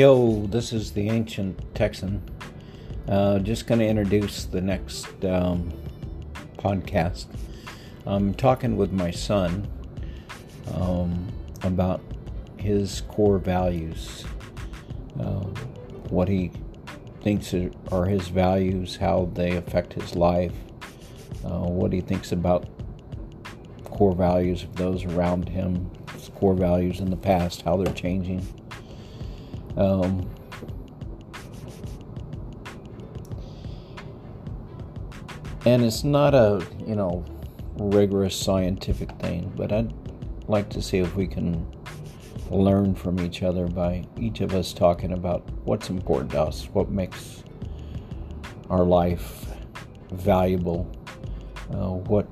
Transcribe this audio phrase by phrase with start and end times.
[0.00, 2.22] Yo, this is the Ancient Texan.
[3.06, 5.70] Uh, just going to introduce the next um,
[6.56, 7.26] podcast.
[8.06, 9.70] I'm talking with my son
[10.72, 11.30] um,
[11.64, 12.00] about
[12.56, 14.24] his core values,
[15.18, 15.44] uh,
[16.08, 16.50] what he
[17.22, 17.54] thinks
[17.92, 20.54] are his values, how they affect his life,
[21.44, 22.66] uh, what he thinks about
[23.84, 25.90] core values of those around him,
[26.36, 28.40] core values in the past, how they're changing.
[29.76, 30.28] Um,
[35.66, 37.24] and it's not a, you know,
[37.76, 39.92] rigorous scientific thing, but I'd
[40.48, 41.66] like to see if we can
[42.50, 46.90] learn from each other by each of us talking about what's important to us, what
[46.90, 47.44] makes
[48.68, 49.46] our life
[50.10, 50.90] valuable,
[51.72, 52.26] uh, what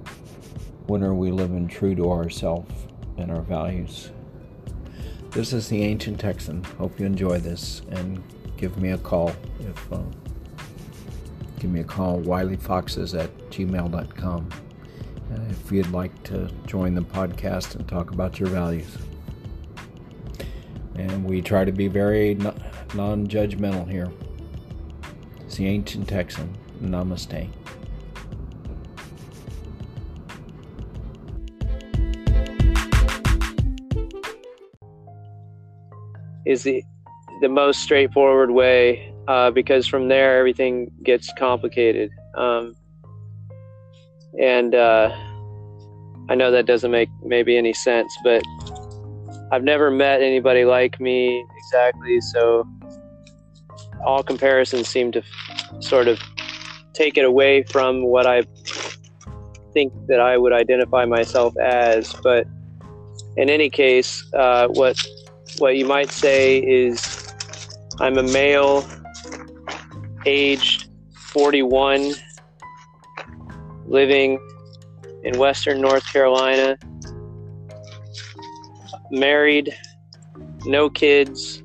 [0.86, 2.72] when are we living true to ourselves
[3.18, 4.10] and our values.
[5.30, 6.64] This is the Ancient Texan.
[6.64, 8.22] Hope you enjoy this and
[8.56, 10.00] give me a call if uh,
[11.60, 14.48] give me a call wileyfoxes at gmail.com
[15.30, 18.96] uh, if you'd like to join the podcast and talk about your values.
[20.94, 22.34] And we try to be very
[22.94, 24.10] non-judgmental here.
[25.44, 26.56] It's the ancient texan.
[26.82, 27.50] Namaste
[36.48, 36.82] is the
[37.40, 42.10] the most straightforward way uh, because from there everything gets complicated.
[42.34, 42.74] Um,
[44.40, 45.14] and uh,
[46.28, 48.42] I know that doesn't make maybe any sense, but
[49.52, 52.20] I've never met anybody like me exactly.
[52.20, 52.66] So
[54.04, 55.22] all comparisons seem to
[55.80, 56.18] sort of
[56.92, 58.42] take it away from what I
[59.74, 62.12] think that I would identify myself as.
[62.22, 62.46] But
[63.36, 64.96] in any case, uh, what
[65.58, 67.34] what you might say is
[68.00, 68.86] I'm a male,
[70.24, 72.14] aged 41,
[73.86, 74.38] living
[75.24, 76.78] in Western North Carolina,
[79.10, 79.76] married,
[80.64, 81.62] no kids,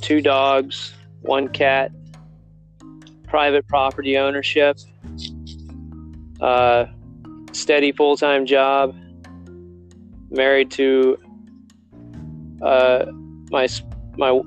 [0.00, 1.92] two dogs, one cat,
[3.28, 4.76] private property ownership,
[6.40, 6.86] uh,
[7.52, 8.96] steady full time job,
[10.30, 11.16] married to
[12.62, 13.06] uh,
[13.50, 13.68] my
[14.16, 14.40] my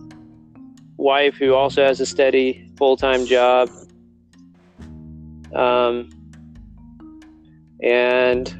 [0.97, 3.69] wife, who also has a steady full time job,
[5.53, 6.09] um,
[7.81, 8.55] and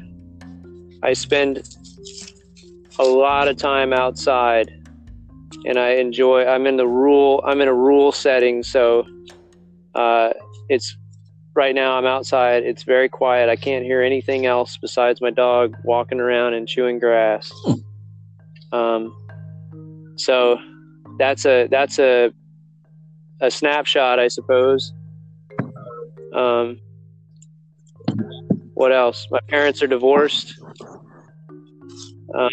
[1.02, 1.76] I spend
[2.98, 4.70] a lot of time outside,
[5.66, 6.46] and I enjoy.
[6.46, 7.42] I'm in the rural.
[7.46, 9.06] I'm in a rural setting, so
[9.94, 10.30] uh,
[10.68, 10.96] it's
[11.54, 11.96] right now.
[11.96, 12.64] I'm outside.
[12.64, 13.48] It's very quiet.
[13.48, 17.52] I can't hear anything else besides my dog walking around and chewing grass.
[17.64, 18.76] Hmm.
[18.76, 19.23] Um,
[20.16, 20.58] so
[21.18, 22.32] that's a that's a
[23.40, 24.92] a snapshot, I suppose.
[26.34, 26.80] Um,
[28.74, 29.26] what else?
[29.30, 30.54] My parents are divorced.
[32.34, 32.50] Um,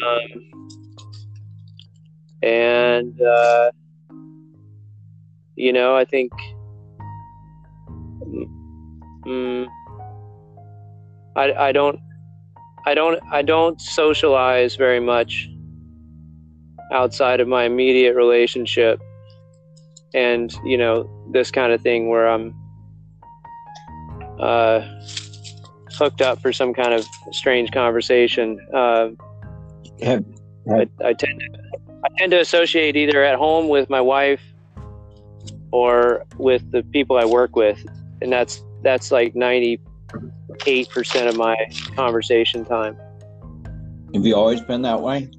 [2.43, 3.71] and uh,
[5.55, 6.31] you know, I think
[9.25, 9.67] mm,
[11.35, 11.99] I I don't
[12.85, 15.49] I don't I don't socialize very much
[16.91, 19.01] outside of my immediate relationship
[20.13, 22.53] and you know this kind of thing where i'm
[24.39, 24.81] uh,
[25.93, 29.09] hooked up for some kind of strange conversation uh,
[30.01, 30.25] have,
[30.69, 31.59] I, I, tend to
[32.03, 34.41] i tend to associate either at home with my wife
[35.71, 37.85] or with the people i work with
[38.21, 39.79] and that's that's like 98%
[41.27, 41.55] of my
[41.95, 42.97] conversation time.
[44.13, 45.29] Have you always been that way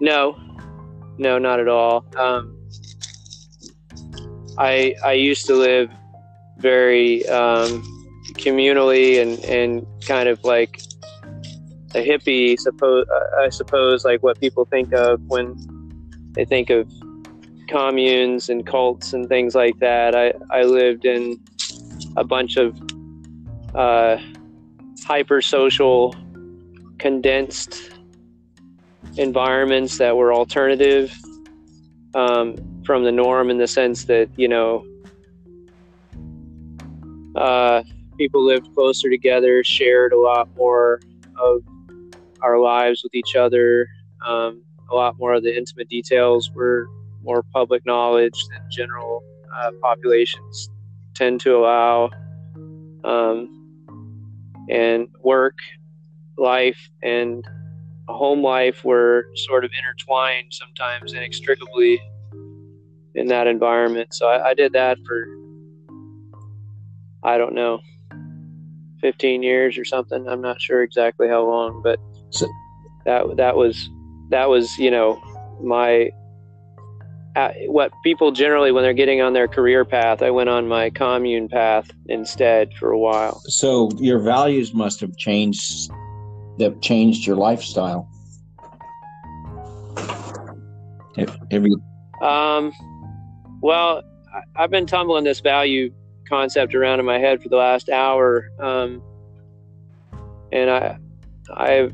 [0.00, 0.36] no,
[1.18, 2.04] no, not at all.
[2.16, 2.56] Um,
[4.58, 5.90] I I used to live
[6.58, 7.82] very um,
[8.34, 10.80] communally and and kind of like
[11.94, 12.58] a hippie.
[12.58, 13.06] Suppose
[13.38, 15.54] I suppose like what people think of when
[16.32, 16.90] they think of
[17.68, 20.14] communes and cults and things like that.
[20.14, 21.38] I I lived in
[22.16, 22.78] a bunch of
[23.74, 24.16] uh,
[25.04, 26.14] hyper social,
[26.98, 27.89] condensed
[29.16, 31.16] environments that were alternative
[32.14, 34.84] um, from the norm in the sense that you know
[37.36, 37.82] uh,
[38.18, 41.00] people lived closer together, shared a lot more
[41.36, 41.62] of
[42.42, 43.88] our lives with each other.
[44.26, 46.88] Um, a lot more of the intimate details were
[47.22, 49.22] more public knowledge than general
[49.54, 50.68] uh, populations
[51.14, 52.10] tend to allow.
[53.04, 53.60] Um,
[54.70, 55.58] and work,
[56.38, 57.44] life, and
[58.12, 62.00] home life were sort of intertwined sometimes inextricably
[63.14, 64.14] in that environment.
[64.14, 65.26] So I, I did that for
[67.22, 67.80] I don't know,
[69.00, 70.26] 15 years or something.
[70.28, 71.98] I'm not sure exactly how long, but
[73.04, 73.88] that that was
[74.30, 75.20] that was you know
[75.62, 76.10] my
[77.36, 80.22] uh, what people generally when they're getting on their career path.
[80.22, 83.40] I went on my commune path instead for a while.
[83.46, 85.90] So your values must have changed.
[86.60, 88.06] That changed your lifestyle.
[91.16, 91.82] Have, have you?
[92.20, 92.70] Um,
[93.62, 94.02] well,
[94.54, 95.90] I've been tumbling this value
[96.28, 99.02] concept around in my head for the last hour, um,
[100.52, 100.98] and I,
[101.48, 101.90] I,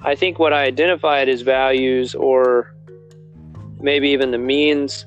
[0.00, 2.74] I think what I identified as values, or
[3.80, 5.06] maybe even the means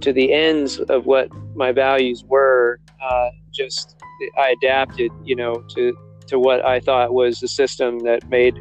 [0.00, 3.94] to the ends of what my values were, uh, just
[4.36, 5.96] I adapted, you know, to
[6.28, 8.58] to what I thought was the system that made,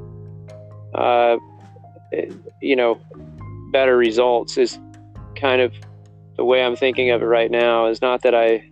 [0.96, 1.38] uh,
[2.62, 3.00] you know,
[3.72, 4.58] better results.
[4.58, 4.80] Is
[5.36, 5.74] kind of
[6.38, 8.70] the way I'm thinking of it right now is not that I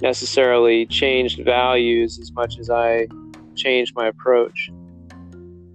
[0.00, 3.06] necessarily changed values as much as I
[3.54, 4.70] changed my approach.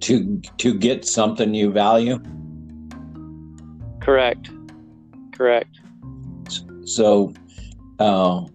[0.01, 2.19] To to get something you value?
[4.01, 4.51] Correct.
[5.31, 5.80] Correct.
[6.85, 7.33] So
[8.00, 8.45] uh,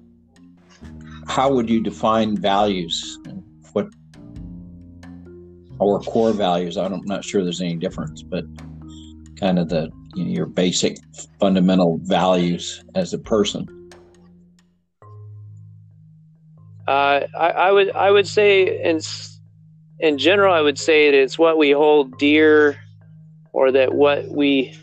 [1.26, 3.18] how would you define values?
[5.82, 6.76] Or core values?
[6.76, 8.44] I'm not sure there's any difference, but
[9.36, 10.98] kind of the you know, your basic
[11.40, 13.66] fundamental values as a person?
[16.86, 19.00] Uh, I, I, would I would say in
[20.00, 22.80] in general I would say that it's what we hold dear,
[23.52, 24.76] or that what we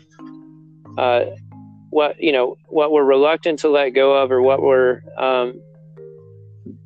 [0.96, 1.24] uh,
[1.90, 5.60] what you know what we're reluctant to let go of, or what we're um,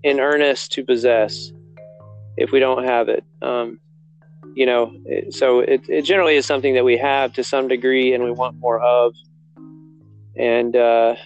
[0.02, 1.52] in earnest to possess
[2.36, 3.24] if we don't have it.
[3.40, 3.78] Um,
[4.54, 4.94] you know,
[5.30, 8.56] so it, it generally is something that we have to some degree and we want
[8.58, 9.12] more of.
[10.36, 11.16] And, uh,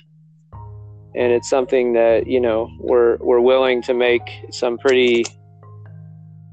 [1.15, 5.25] and it's something that, you know, we're, we're willing to make some pretty,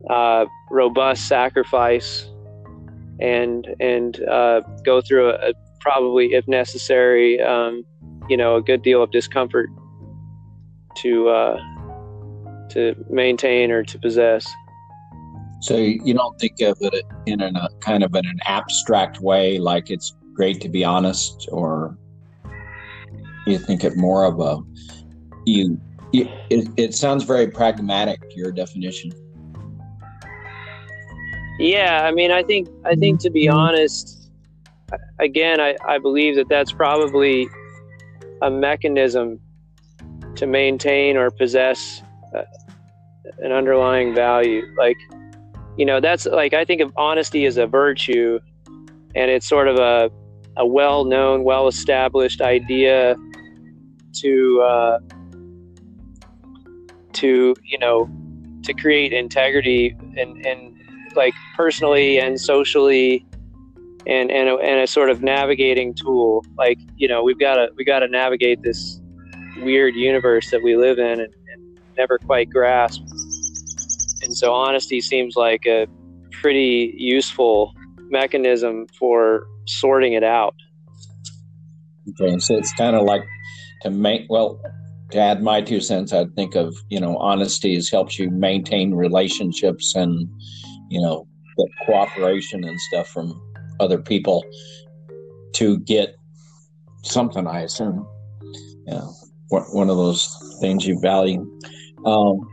[0.09, 2.29] uh, robust sacrifice
[3.19, 7.85] and, and, uh, go through a, a probably, if necessary, um,
[8.27, 9.69] you know, a good deal of discomfort
[10.97, 11.57] to, uh,
[12.69, 14.45] to maintain or to possess.
[15.61, 19.89] So you don't think of it in a kind of in an abstract way, like
[19.89, 21.97] it's great to be honest, or
[23.47, 24.59] you think it more of a
[25.45, 25.79] you.
[26.13, 28.19] it, it sounds very pragmatic.
[28.35, 29.11] Your definition.
[31.57, 34.29] Yeah, I mean, I think I think to be honest,
[35.19, 37.47] again, I, I believe that that's probably
[38.41, 39.39] a mechanism
[40.35, 42.01] to maintain or possess
[42.35, 42.43] uh,
[43.39, 44.63] an underlying value.
[44.77, 44.97] Like
[45.77, 48.39] you know that's like i think of honesty as a virtue
[49.15, 50.11] and it's sort of a,
[50.57, 53.15] a well-known well-established idea
[54.13, 54.99] to uh,
[57.13, 58.09] to you know
[58.63, 60.75] to create integrity and and
[61.15, 63.25] like personally and socially
[64.05, 66.45] and and a, and a sort of navigating tool.
[66.57, 69.01] Like you know we've got to we got to navigate this
[69.57, 73.01] weird universe that we live in and, and never quite grasp
[74.35, 75.87] and so honesty seems like a
[76.41, 77.73] pretty useful
[78.09, 80.55] mechanism for sorting it out.
[82.09, 83.23] Okay, so it's kind of like
[83.83, 84.59] to make well
[85.11, 88.93] to add my two cents, I'd think of you know honesty has helps you maintain
[88.93, 90.27] relationships and
[90.89, 91.25] you know
[91.85, 93.41] cooperation and stuff from
[93.79, 94.43] other people
[95.53, 96.13] to get
[97.03, 97.47] something.
[97.47, 98.05] I assume,
[98.85, 99.07] yeah,
[99.47, 101.49] one of those things you value.
[102.05, 102.45] Um,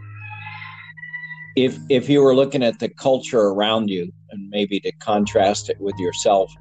[1.56, 5.80] if if you were looking at the culture around you and maybe to contrast it
[5.80, 6.52] with yourself,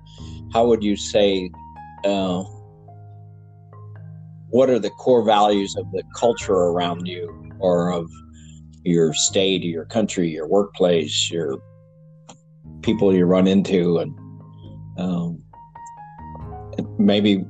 [0.53, 1.49] how would you say?
[2.03, 2.43] Uh,
[4.49, 8.09] what are the core values of the culture around you, or of
[8.83, 11.55] your state, your country, your workplace, your
[12.81, 14.13] people you run into, and
[14.97, 15.41] um,
[16.97, 17.45] maybe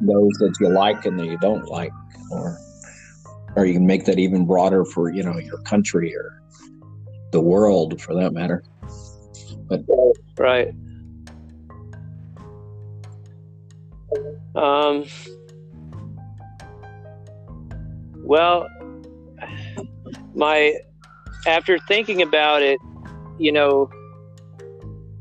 [0.00, 1.92] those that you like and that you don't like,
[2.32, 2.58] or
[3.54, 6.42] or you can make that even broader for you know your country or
[7.36, 8.64] the world for that matter.
[9.68, 9.84] But
[10.38, 10.72] right.
[14.54, 15.04] Um,
[18.24, 18.66] well,
[20.34, 20.76] my
[21.46, 22.78] after thinking about it,
[23.38, 23.90] you know,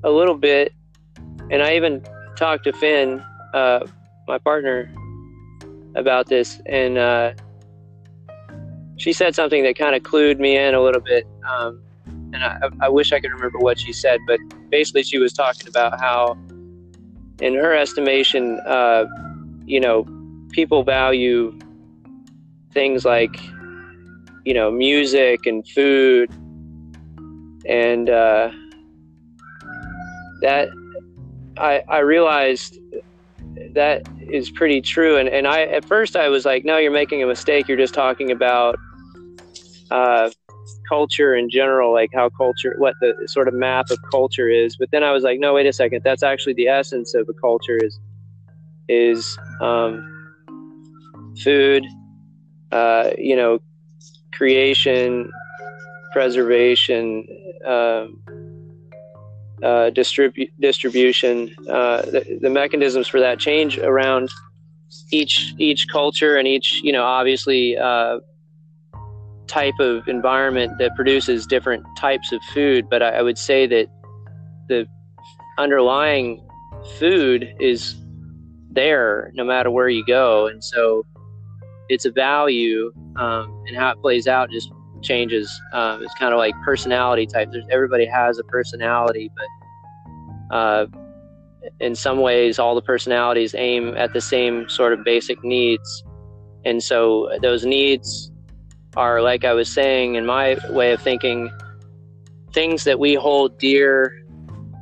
[0.05, 0.71] a little bit,
[1.51, 2.01] and I even
[2.37, 3.21] talked to Finn,
[3.53, 3.85] uh,
[4.25, 4.89] my partner,
[5.95, 7.33] about this, and uh,
[8.95, 11.27] she said something that kind of clued me in a little bit.
[11.49, 11.84] Um,
[12.35, 14.39] and I, I wish I could remember what she said, but
[14.69, 16.37] basically she was talking about how,
[17.41, 19.05] in her estimation, uh,
[19.65, 20.05] you know,
[20.51, 21.57] people value
[22.71, 23.35] things like,
[24.43, 26.29] you know, music and food,
[27.67, 28.51] and uh,
[30.41, 30.69] that
[31.57, 32.77] I I realized
[33.73, 35.17] that is pretty true.
[35.17, 37.67] And and I at first I was like, no, you're making a mistake.
[37.67, 38.77] You're just talking about
[39.89, 40.29] uh,
[40.87, 44.75] culture in general, like how culture, what the sort of map of culture is.
[44.77, 46.01] But then I was like, no, wait a second.
[46.03, 47.99] That's actually the essence of a culture is
[48.87, 50.03] is um,
[51.43, 51.83] food,
[52.71, 53.59] uh, you know,
[54.33, 55.31] creation,
[56.13, 57.27] preservation.
[57.65, 58.21] Um,
[59.63, 64.29] uh, distribu- distribution, uh, the, the, mechanisms for that change around
[65.11, 68.19] each each culture and each you know obviously uh,
[69.47, 72.89] type of environment that produces different types of food.
[72.89, 73.87] But I, I would say that
[74.67, 74.87] the
[75.57, 76.45] underlying
[76.97, 77.95] food is
[78.71, 81.05] there no matter where you go, and so
[81.89, 84.71] it's a value, um, and how it plays out just
[85.01, 85.51] changes.
[85.73, 87.49] Um, it's kind of like personality type.
[87.51, 90.85] There's everybody has a personality, but uh,
[91.79, 96.03] in some ways, all the personalities aim at the same sort of basic needs,
[96.65, 98.31] and so those needs
[98.97, 101.51] are, like I was saying, in my way of thinking,
[102.53, 104.23] things that we hold dear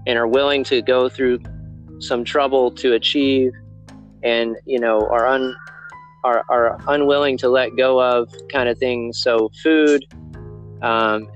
[0.06, 1.40] and are willing to go through
[2.00, 3.52] some trouble to achieve,
[4.24, 5.56] and you know are un
[6.24, 9.22] are, are unwilling to let go of kind of things.
[9.22, 10.06] So food
[10.82, 11.30] um,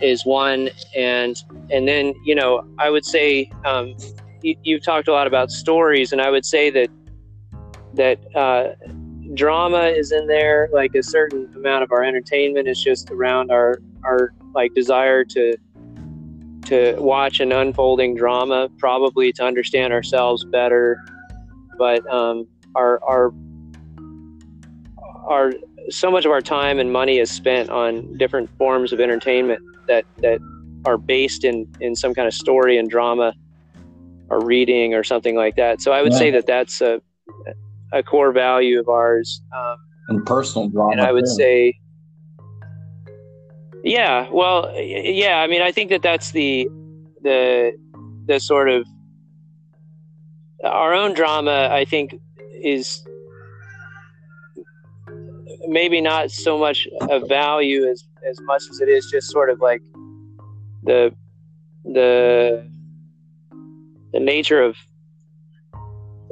[0.00, 1.36] is one, and
[1.70, 3.96] and then you know I would say um,
[4.42, 6.88] you, you've talked a lot about stories, and I would say that
[7.94, 8.74] that uh,
[9.34, 10.68] drama is in there.
[10.72, 15.56] Like a certain amount of our entertainment is just around our our like desire to
[16.66, 21.02] to watch an unfolding drama, probably to understand ourselves better.
[21.78, 23.32] But um, our our
[25.26, 25.52] our
[25.90, 30.04] so much of our time and money is spent on different forms of entertainment that
[30.18, 30.40] that
[30.84, 33.34] are based in in some kind of story and drama
[34.30, 35.80] or reading or something like that.
[35.80, 36.18] So I would yeah.
[36.18, 37.00] say that that's a
[37.92, 39.42] a core value of ours.
[39.56, 39.76] Um,
[40.08, 40.92] and personal drama.
[40.92, 41.34] And I would too.
[41.34, 41.78] say,
[43.84, 45.40] yeah, well, yeah.
[45.40, 46.68] I mean, I think that that's the
[47.22, 47.72] the
[48.26, 48.86] the sort of
[50.64, 51.68] our own drama.
[51.70, 52.14] I think
[52.62, 53.04] is
[55.66, 59.60] maybe not so much a value as as much as it is just sort of
[59.60, 59.82] like
[60.82, 61.14] the
[61.84, 62.68] the
[64.12, 64.76] the nature of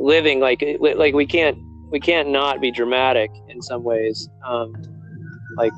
[0.06, 1.58] living like like we can't
[1.90, 4.72] we can't not be dramatic in some ways um
[5.56, 5.72] like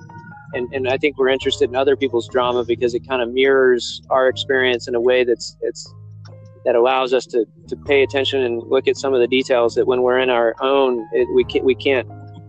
[0.54, 4.02] and and I think we're interested in other people's drama because it kind of mirrors
[4.10, 5.94] our experience in a way that's it's
[6.64, 9.86] that allows us to to pay attention and look at some of the details that
[9.86, 12.08] when we're in our own it, we can't we can't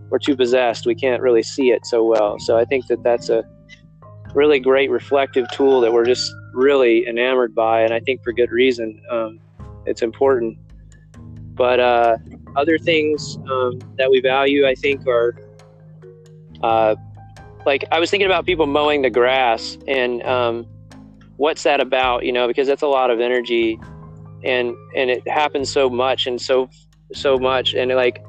[0.10, 0.86] we're too possessed.
[0.86, 2.40] We can't really see it so well.
[2.40, 3.44] So I think that that's a
[4.34, 8.52] really great reflective tool that we're just really enamored by, and I think for good
[8.52, 9.02] reason.
[9.10, 9.40] Um,
[9.86, 10.58] it's important.
[11.60, 12.18] But uh,
[12.56, 15.36] other things um, that we value, I think, are
[16.64, 16.96] uh,
[17.66, 20.66] like I was thinking about people mowing the grass, and um,
[21.36, 22.26] what's that about?
[22.26, 23.78] You know, because that's a lot of energy,
[24.46, 26.70] and and it happens so much and so
[27.14, 28.24] so much, and like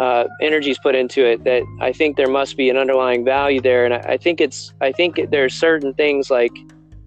[0.00, 3.84] uh, energies put into it that I think there must be an underlying value there.
[3.84, 6.52] And I, I think it's, I think there's certain things like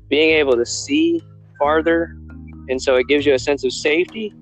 [0.07, 1.21] being able to see
[1.59, 2.15] farther.
[2.69, 4.33] And so it gives you a sense of safety.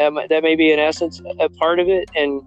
[0.00, 2.10] Um, that may be in essence a part of it.
[2.16, 2.42] And,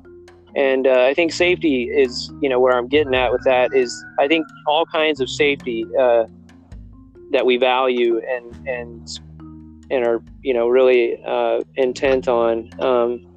[0.55, 4.03] and uh, I think safety is, you know, where I'm getting at with that is
[4.19, 6.25] I think all kinds of safety uh,
[7.31, 9.19] that we value and, and,
[9.91, 12.69] and are, you know, really uh, intent on.
[12.79, 13.27] Um,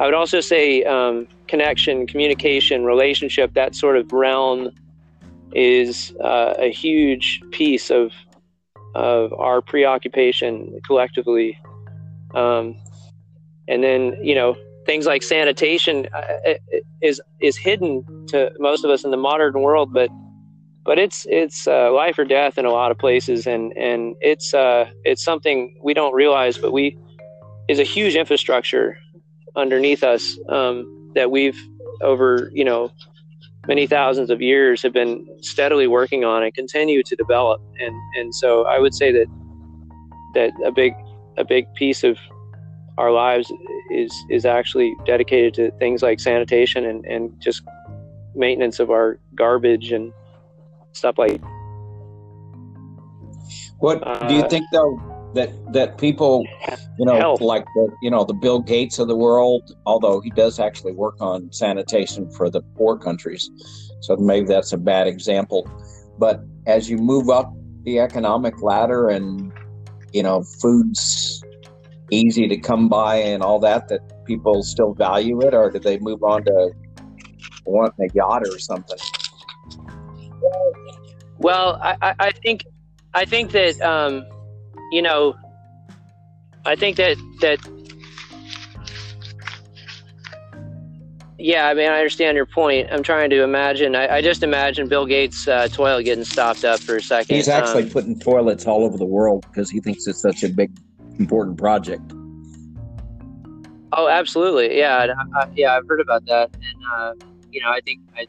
[0.00, 4.70] I would also say um, connection, communication, relationship, that sort of realm
[5.52, 8.12] is uh, a huge piece of
[8.94, 11.58] of our preoccupation collectively.
[12.34, 12.76] Um,
[13.68, 14.56] and then you know
[14.86, 16.54] things like sanitation uh,
[17.02, 20.10] is is hidden to most of us in the modern world, but
[20.84, 24.54] but it's it's uh, life or death in a lot of places, and and it's
[24.54, 26.96] uh, it's something we don't realize, but we
[27.68, 28.98] is a huge infrastructure
[29.56, 31.60] underneath us um, that we've
[32.00, 32.90] over you know
[33.66, 37.60] many thousands of years have been steadily working on and continue to develop.
[37.78, 39.26] And and so I would say that
[40.34, 40.94] that a big
[41.36, 42.18] a big piece of
[42.98, 43.50] our lives
[43.90, 47.62] is is actually dedicated to things like sanitation and, and just
[48.34, 50.12] maintenance of our garbage and
[50.92, 51.40] stuff like
[53.78, 54.98] What do you Uh, think though
[55.34, 56.44] that that people,
[56.98, 57.40] you know, Help.
[57.40, 61.16] like the you know the Bill Gates of the world, although he does actually work
[61.20, 63.48] on sanitation for the poor countries,
[64.00, 65.68] so maybe that's a bad example.
[66.18, 67.52] But as you move up
[67.84, 69.52] the economic ladder and
[70.12, 71.44] you know food's
[72.10, 75.98] easy to come by and all that, that people still value it, or do they
[75.98, 76.70] move on to
[77.66, 78.98] wanting a yacht or something?
[81.38, 82.64] Well, I, I, I think
[83.14, 84.24] I think that um,
[84.90, 85.36] you know
[86.64, 87.58] I think that that
[91.38, 92.88] yeah, I mean I understand your point.
[92.90, 93.94] I'm trying to imagine.
[93.94, 97.36] I, I just imagine Bill Gates' uh, toilet getting stopped up for a second.
[97.36, 100.48] He's actually Um, putting toilets all over the world because he thinks it's such a
[100.48, 100.70] big,
[101.18, 102.12] important project.
[103.92, 104.78] Oh, absolutely.
[104.78, 107.14] Yeah, and I, I, yeah, I've heard about that, and uh,
[107.50, 108.26] you know, I think I,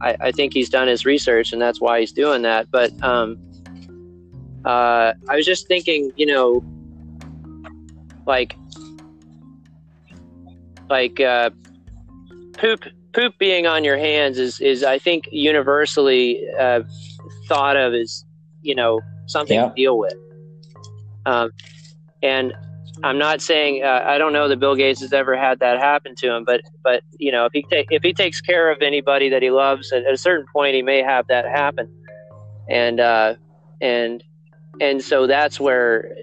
[0.00, 2.70] I, I think he's done his research, and that's why he's doing that.
[2.70, 3.38] But um,
[4.64, 6.62] uh, I was just thinking, you know,
[8.26, 8.54] like,
[10.90, 11.50] like uh,
[12.58, 12.84] poop,
[13.14, 16.82] poop being on your hands is is I think universally uh,
[17.48, 18.24] thought of as
[18.62, 19.68] you know something Yeah.
[19.68, 20.14] to deal with,
[21.24, 21.50] um,
[22.22, 22.54] and
[23.02, 26.14] I'm not saying uh, I don't know that Bill Gates has ever had that happen
[26.16, 29.28] to him, but but you know if he ta- if he takes care of anybody
[29.30, 31.88] that he loves, at a certain point he may have that happen,
[32.68, 33.34] and uh,
[33.80, 34.22] and
[34.80, 36.14] and so that's where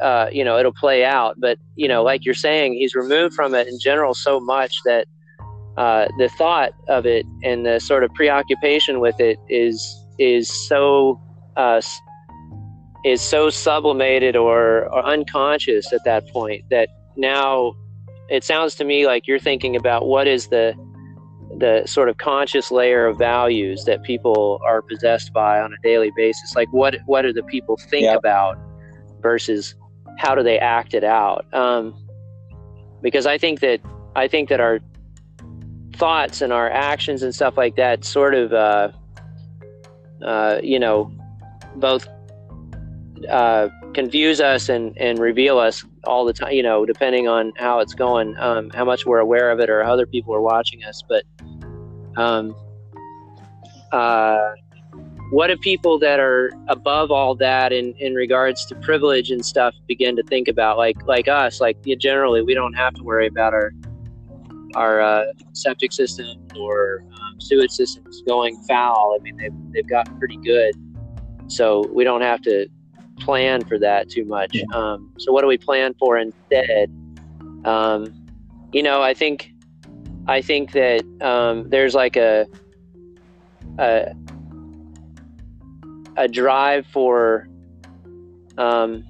[0.00, 1.36] uh, you know it'll play out.
[1.38, 5.06] But you know, like you're saying, he's removed from it in general so much that
[5.76, 11.20] uh, the thought of it and the sort of preoccupation with it is is so
[11.56, 11.80] uh,
[13.04, 17.74] is so sublimated or, or unconscious at that point that now
[18.28, 20.74] it sounds to me like you're thinking about what is the
[21.58, 26.12] the sort of conscious layer of values that people are possessed by on a daily
[26.16, 28.14] basis like what what do the people think Yeah.
[28.14, 28.56] about
[29.20, 29.74] versus
[30.18, 31.94] how do they act it out um,
[33.02, 33.80] because i think that
[34.14, 34.78] i think that our
[35.96, 38.90] thoughts and our actions and stuff like that sort of uh,
[40.24, 41.10] uh, you know
[41.76, 42.06] both
[43.28, 47.80] uh, confuse us and, and reveal us all the time, you know, depending on how
[47.80, 50.84] it's going, um, how much we're aware of it or how other people are watching
[50.84, 51.02] us.
[51.08, 51.24] But
[52.16, 52.54] um,
[53.92, 54.52] uh,
[55.30, 59.74] what do people that are above all that in, in regards to privilege and stuff
[59.86, 60.76] begin to think about?
[60.76, 63.72] Like like us, like yeah, generally, we don't have to worry about our
[64.74, 66.26] our uh, septic system
[66.58, 69.16] or um, sewage systems going foul.
[69.18, 70.74] I mean, they've, they've gotten pretty good.
[71.48, 72.68] So we don't have to
[73.20, 74.56] plan for that too much.
[74.72, 76.90] Um, so what do we plan for instead?
[77.64, 78.14] Um,
[78.72, 79.52] you know, I think
[80.26, 82.46] I think that um, there's like a,
[83.78, 84.14] a
[86.16, 87.48] a drive for
[88.58, 89.04] um,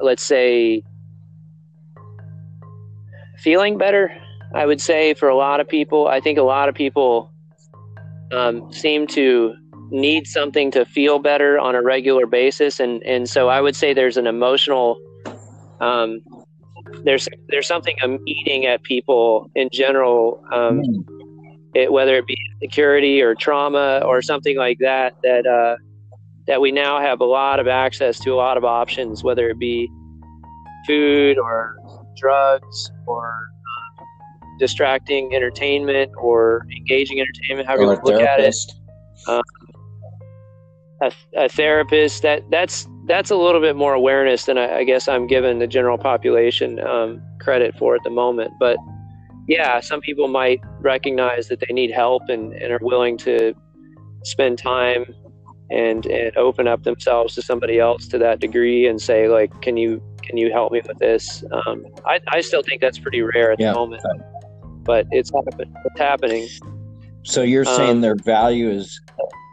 [0.00, 0.82] let's say
[3.38, 4.10] feeling better.
[4.54, 7.32] I would say for a lot of people, I think a lot of people
[8.32, 9.54] um, seem to
[9.90, 12.80] need something to feel better on a regular basis.
[12.80, 14.96] And and so i would say there's an emotional
[15.80, 16.20] um
[17.04, 20.80] there's there's something i'm eating at people in general um
[21.74, 25.76] it, whether it be security or trauma or something like that that uh
[26.46, 29.58] that we now have a lot of access to a lot of options whether it
[29.58, 29.88] be
[30.86, 31.76] food or
[32.16, 34.06] drugs or um,
[34.58, 38.54] distracting entertainment or engaging entertainment however you Or look at it.
[38.54, 38.80] therapist.
[41.02, 45.08] A, a therapist that that's that's a little bit more awareness than I, I guess
[45.08, 48.52] I'm giving the general population um, credit for at the moment.
[48.58, 48.76] But
[49.48, 53.54] yeah, some people might recognize that they need help and, and are willing to
[54.24, 55.04] spend time
[55.70, 59.76] and and open up themselves to somebody else to that degree and say like, can
[59.76, 61.44] you can you help me with this?
[61.66, 63.72] Um, I I still think that's pretty rare at Yeah.
[63.72, 64.02] the moment,
[64.84, 66.48] but it's happen- it's happening.
[67.22, 69.00] So you're saying Um, their value is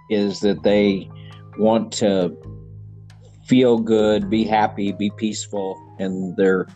[0.09, 1.09] is that they
[1.57, 2.35] want to
[3.45, 6.67] feel good, be happy, be peaceful, and they're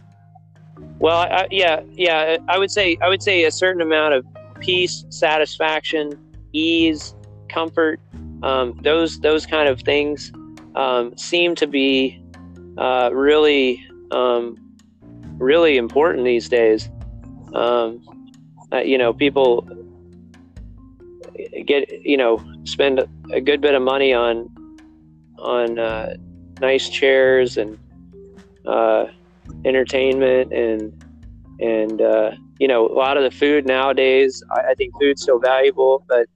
[1.00, 2.38] Well, I, yeah, yeah.
[2.48, 4.26] I would say I would say a certain amount of
[4.60, 6.12] peace, satisfaction,
[6.54, 7.16] ease,
[7.50, 8.00] comfort.
[8.44, 10.32] Um, those those kind of things
[10.76, 12.22] um, seem to be
[12.78, 14.58] uh, really um,
[15.38, 16.90] really important these days.
[17.54, 18.04] Um,
[18.72, 19.68] uh, you know, people
[21.66, 24.50] get you know spend a good bit of money on
[25.40, 26.16] on uh,
[26.60, 27.78] nice chairs and
[28.66, 29.06] uh,
[29.66, 31.04] entertainment and
[31.60, 35.40] and uh, you know a lot of the food nowadays I, I think food's so
[35.40, 36.28] valuable but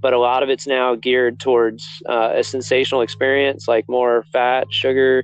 [0.00, 4.72] but a lot of it's now geared towards uh, a sensational experience, like more fat,
[4.72, 5.22] sugar,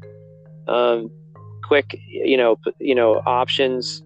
[0.68, 1.10] um,
[1.64, 4.02] quick, you know, you know, options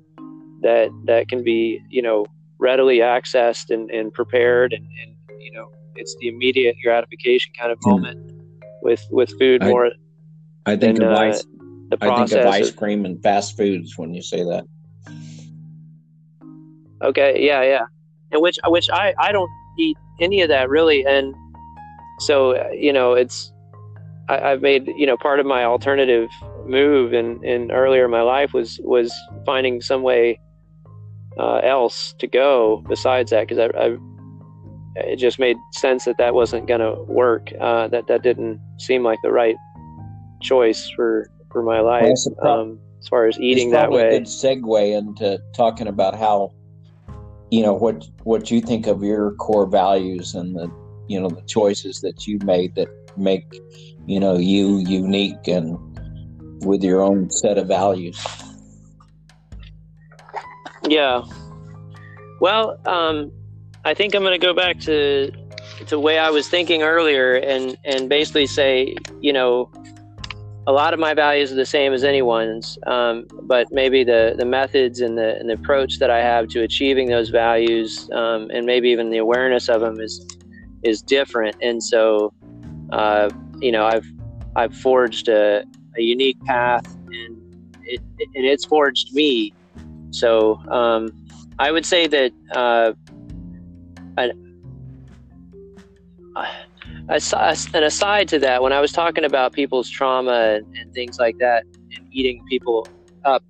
[0.62, 2.24] that that can be, you know,
[2.58, 7.78] readily accessed and, and prepared, and, and you know, it's the immediate gratification kind of
[7.84, 8.29] moment
[8.82, 9.90] with with food I, more.
[10.66, 11.44] I think than, of uh, ice.
[11.90, 14.64] the I think of ice cream and fast foods when you say that.
[17.02, 17.86] Okay, yeah, yeah,
[18.30, 21.34] and which which I I don't eat any of that really, and
[22.20, 23.52] so uh, you know it's
[24.28, 26.28] I, I've made you know part of my alternative
[26.66, 29.12] move in in earlier in my life was was
[29.46, 30.38] finding some way
[31.38, 33.96] uh, else to go besides that because I, I
[34.96, 39.18] it just made sense that that wasn't gonna work uh, that that didn't seem like
[39.22, 39.57] the right
[40.42, 44.11] choice for for my life the um, as far as eating that probably a way
[44.11, 46.53] good segue into talking about how
[47.50, 50.70] you know what what you think of your core values and the
[51.09, 53.44] you know the choices that you made that make
[54.07, 55.76] you know you unique and
[56.64, 58.18] with your own set of values
[60.88, 61.24] Yeah.
[62.40, 63.33] Well, um,
[63.84, 65.32] I think I'm going to go back to
[65.86, 69.70] to way I was thinking earlier, and and basically say, you know,
[70.66, 74.44] a lot of my values are the same as anyone's, um, but maybe the the
[74.44, 78.66] methods and the and the approach that I have to achieving those values, um, and
[78.66, 80.26] maybe even the awareness of them is
[80.82, 81.56] is different.
[81.62, 82.32] And so,
[82.92, 84.06] uh, you know, I've
[84.56, 85.64] I've forged a,
[85.96, 89.54] a unique path, and it and it's forged me.
[90.10, 91.08] So um,
[91.58, 92.92] I would say that uh,
[94.24, 94.50] an,
[97.09, 101.64] aside, to that, when I was talking about people's trauma and, and things like that,
[101.96, 102.87] and eating people
[103.24, 103.42] up,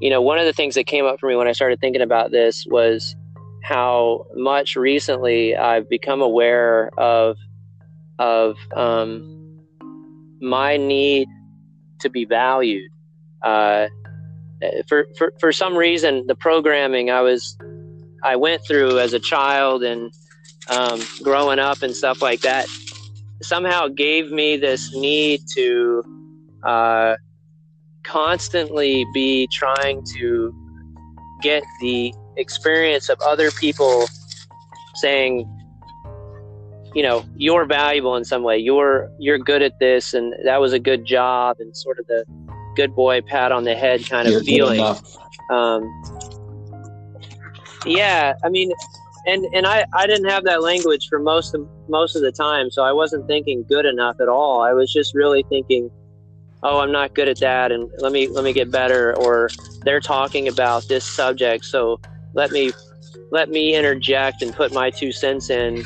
[0.00, 2.02] you know, one of the things that came up for me when I started thinking
[2.02, 3.16] about this was
[3.64, 7.36] how much recently I've become aware of
[8.18, 9.60] of um,
[10.40, 11.28] my need
[12.00, 12.90] to be valued.
[13.42, 13.88] Uh,
[14.88, 17.58] for, for for some reason, the programming I was
[18.22, 20.12] I went through as a child and
[20.68, 22.66] um, growing up and stuff like that
[23.42, 26.02] somehow gave me this need to
[26.64, 27.16] uh,
[28.02, 30.54] constantly be trying to
[31.42, 34.06] get the experience of other people
[34.96, 35.50] saying
[36.94, 38.56] you know you're valuable in some way.
[38.56, 42.24] You're you're good at this and that was a good job and sort of the
[42.74, 44.80] good boy pat on the head kind You're of feeling.
[45.50, 45.82] um,
[47.86, 48.72] yeah i mean
[49.26, 52.70] and and I, I didn't have that language for most of most of the time
[52.70, 54.62] so i wasn't thinking good enough at all.
[54.62, 55.90] I was just really thinking
[56.62, 59.50] oh i'm not good at that and let me let me get better or
[59.84, 62.00] they're talking about this subject so
[62.34, 62.72] let me
[63.30, 65.84] let me interject and put my two cents in.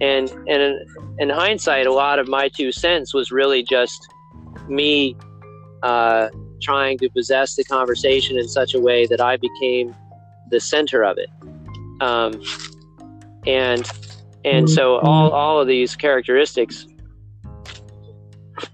[0.00, 0.86] And and in,
[1.18, 4.06] in hindsight a lot of my two cents was really just
[4.68, 5.16] me
[5.82, 6.28] uh,
[6.62, 9.94] trying to possess the conversation in such a way that i became
[10.50, 11.28] the center of it
[12.00, 12.40] um,
[13.46, 13.90] and
[14.44, 16.86] and so all all of these characteristics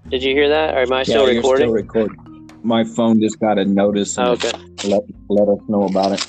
[0.09, 0.73] did you hear that?
[0.75, 2.49] Or am i still yeah, recording You're still recording.
[2.63, 4.51] My phone just got a notice and oh, okay.
[4.85, 6.27] let let us know about it.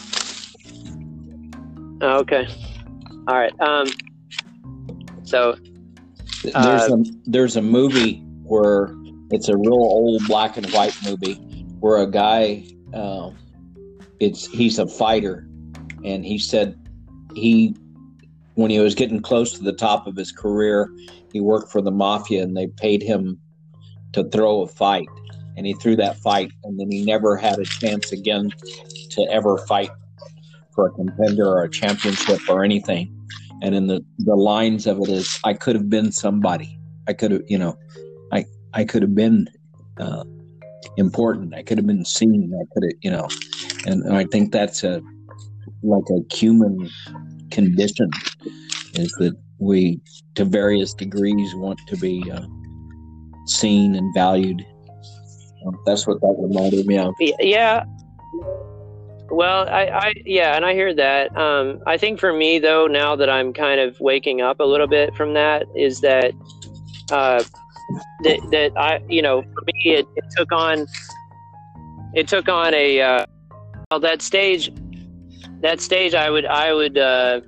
[2.02, 2.46] oh, okay.
[3.28, 3.86] All right um
[5.24, 5.56] so
[6.42, 8.94] There's Uh, a there's a movie where
[9.32, 11.34] it's a real old black and white movie
[11.80, 13.30] where a guy uh,
[14.20, 15.48] it's he's a fighter
[16.04, 16.78] and he said
[17.36, 17.74] he
[18.54, 20.90] when he was getting close to the top of his career
[21.36, 23.38] he worked for the mafia and they paid him
[24.14, 25.06] to throw a fight.
[25.56, 28.50] And he threw that fight and then he never had a chance again
[29.10, 29.90] to ever fight
[30.74, 33.12] for a contender or a championship or anything.
[33.62, 36.78] And in the the lines of it is i could have been somebody.
[37.06, 37.76] I could have you know
[38.32, 39.46] i i could have been
[39.98, 40.24] uh,
[40.96, 41.54] important.
[41.54, 42.52] I could have been seen.
[42.54, 43.28] I could have you know.
[43.86, 45.02] And, and i think that's a
[45.86, 46.90] like a human
[47.50, 48.10] condition
[48.94, 50.00] is that we
[50.34, 52.44] to various degrees want to be uh,
[53.46, 54.64] seen and valued.
[55.66, 57.14] Um, that's what that reminded me of.
[57.40, 57.84] Yeah
[59.30, 61.36] well I, I yeah and i hear that.
[61.36, 64.86] Um, i think for me though now that i'm kind of waking up a little
[64.86, 66.32] bit from that is that
[67.10, 67.42] uh,
[68.22, 70.86] that, that i you know for me it, it took on
[72.14, 73.26] it took on a uh,
[73.90, 74.72] well, that stage
[75.60, 77.40] that stage i would i would uh,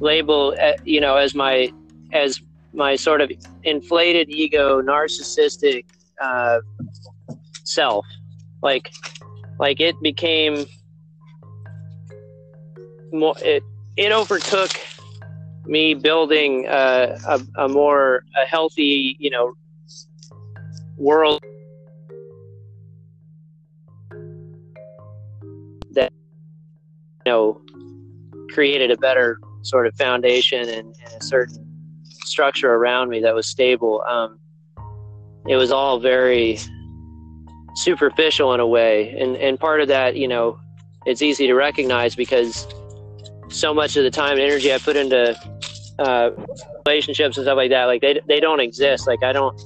[0.00, 1.70] label uh, you know as my
[2.12, 2.40] as
[2.72, 3.30] my sort of
[3.64, 5.84] inflated ego narcissistic
[6.20, 6.58] uh,
[7.64, 8.06] self.
[8.62, 8.90] Like
[9.58, 10.66] like it became
[13.12, 13.62] more it
[13.96, 14.70] it overtook
[15.66, 19.54] me building a, a, a more a healthy, you know,
[20.96, 21.40] world
[27.26, 27.60] you know
[28.52, 31.66] created a better sort of foundation and, and a certain
[32.24, 34.02] structure around me that was stable.
[34.08, 34.38] Um,
[35.48, 36.58] it was all very
[37.74, 40.58] superficial in a way, and and part of that, you know,
[41.04, 42.66] it's easy to recognize because
[43.48, 45.36] so much of the time and energy I put into
[45.98, 46.30] uh,
[46.86, 49.06] relationships and stuff like that, like they they don't exist.
[49.06, 49.60] Like I don't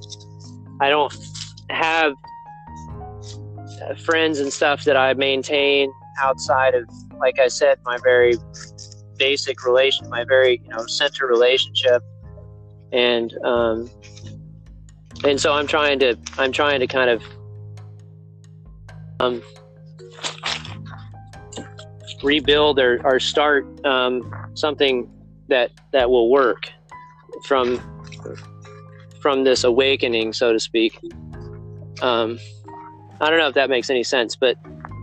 [0.81, 1.15] I don't
[1.69, 2.15] have
[4.05, 6.89] friends and stuff that I maintain outside of,
[7.21, 8.35] like I said, my very
[9.17, 12.03] basic relation, my very you know center relationship,
[12.93, 13.91] and um,
[15.25, 17.23] and so I'm trying to I'm trying to kind of
[19.21, 19.43] um,
[22.23, 25.11] rebuild or, or start um, something
[25.49, 26.71] that that will work
[27.45, 27.81] from
[29.21, 30.99] from this awakening, so to speak.
[32.01, 32.39] Um,
[33.21, 34.57] I don't know if that makes any sense, but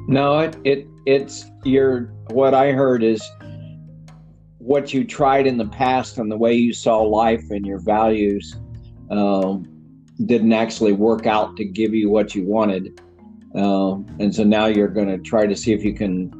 [0.07, 3.21] no, it it it's your what I heard is
[4.57, 8.55] what you tried in the past and the way you saw life and your values
[9.11, 9.65] um,
[10.25, 13.01] didn't actually work out to give you what you wanted,
[13.55, 16.31] um, and so now you're going to try to see if you can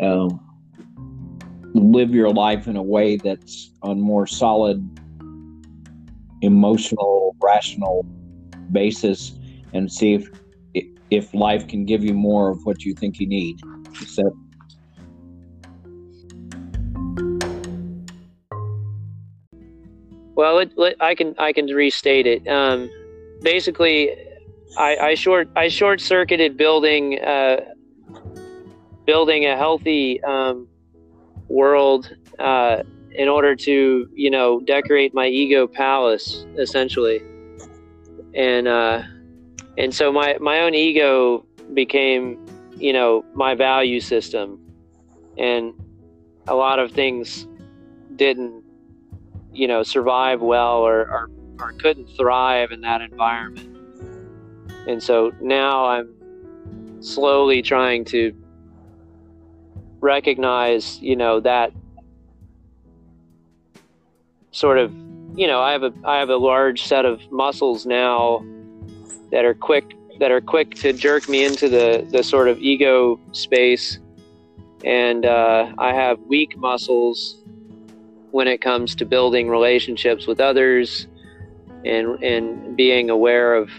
[0.00, 0.40] um,
[1.74, 4.82] live your life in a way that's on more solid
[6.42, 8.04] emotional rational
[8.70, 9.38] basis
[9.72, 10.30] and see if
[11.10, 13.58] if life can give you more of what you think you need.
[14.06, 14.22] So
[20.34, 22.46] well it, i can i can restate it.
[22.46, 22.88] Um,
[23.42, 24.14] basically
[24.76, 27.60] I, I short i short circuited building uh,
[29.06, 30.68] building a healthy um,
[31.48, 37.20] world uh, in order to you know decorate my ego palace essentially.
[38.34, 39.02] And uh,
[39.78, 42.44] and so my my own ego became
[42.76, 44.60] you know my value system.
[45.38, 45.72] And
[46.48, 47.46] a lot of things
[48.16, 48.64] didn't
[49.52, 53.76] you know survive well or, or, or couldn't thrive in that environment.
[54.88, 56.12] And so now i'm
[57.00, 58.34] slowly trying to
[60.00, 61.72] recognize, you know, that
[64.50, 64.92] sort of,
[65.36, 68.42] you know, I have a I have a large set of muscles now
[69.30, 73.20] that are quick that are quick to jerk me into the the sort of ego
[73.32, 73.98] space,
[74.84, 77.42] and uh, I have weak muscles
[78.30, 81.06] when it comes to building relationships with others
[81.84, 83.70] and and being aware of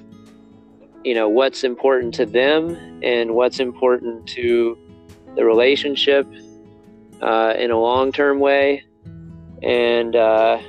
[1.03, 4.77] you know what's important to them and what's important to
[5.35, 6.27] the relationship
[7.21, 8.83] uh, in a long term way,
[9.62, 10.59] and uh,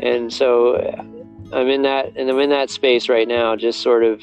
[0.00, 0.76] and so
[1.52, 4.22] I'm in that and I'm in that space right now, just sort of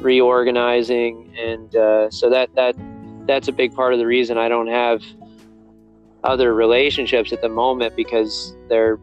[0.00, 2.76] reorganizing, and uh, so that that
[3.26, 5.02] that's a big part of the reason I don't have
[6.22, 8.98] other relationships at the moment because they're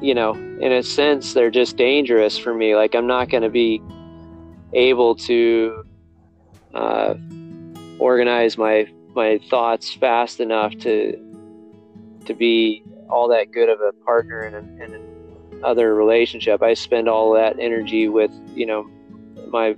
[0.00, 2.74] you know in a sense they're just dangerous for me.
[2.74, 3.82] Like i'm not going to be
[4.72, 5.84] able to
[6.74, 7.14] uh,
[7.98, 11.16] organize my my thoughts fast enough to
[12.26, 14.54] to be all that good of a partner and,
[14.94, 14.94] a,
[15.58, 16.62] in another relationship.
[16.62, 18.88] I spend all that energy with you know
[19.48, 19.76] my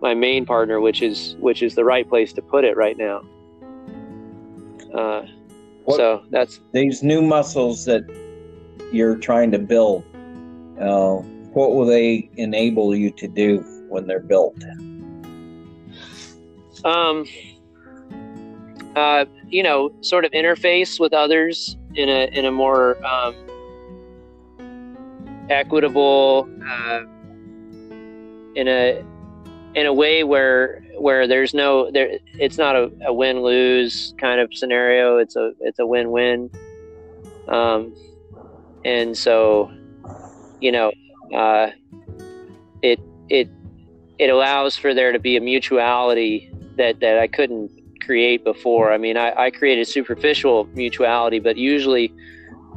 [0.00, 3.22] my main partner, which is which is the right place to put it right now.
[4.94, 5.26] Uh,
[5.84, 8.02] what, so that's these new muscles that
[8.92, 10.04] you're trying to build.
[10.80, 11.16] Uh,
[11.54, 14.56] what will they enable you to do when they're built?
[16.84, 17.26] um,
[18.96, 23.34] uh, you know, sort of interface with others in a in a more um,
[25.52, 27.02] equitable, uh,
[28.54, 29.04] in a
[29.74, 34.40] in a way where where there's no there it's not a, a win lose kind
[34.40, 35.18] of scenario.
[35.18, 36.50] It's a it's a win win.
[37.48, 37.94] Um,
[38.84, 39.72] and so,
[40.60, 40.92] you know,
[41.34, 41.70] uh,
[42.82, 43.48] it it
[44.18, 48.92] it allows for there to be a mutuality that that I couldn't create before.
[48.92, 52.12] I mean, I, I created superficial mutuality, but usually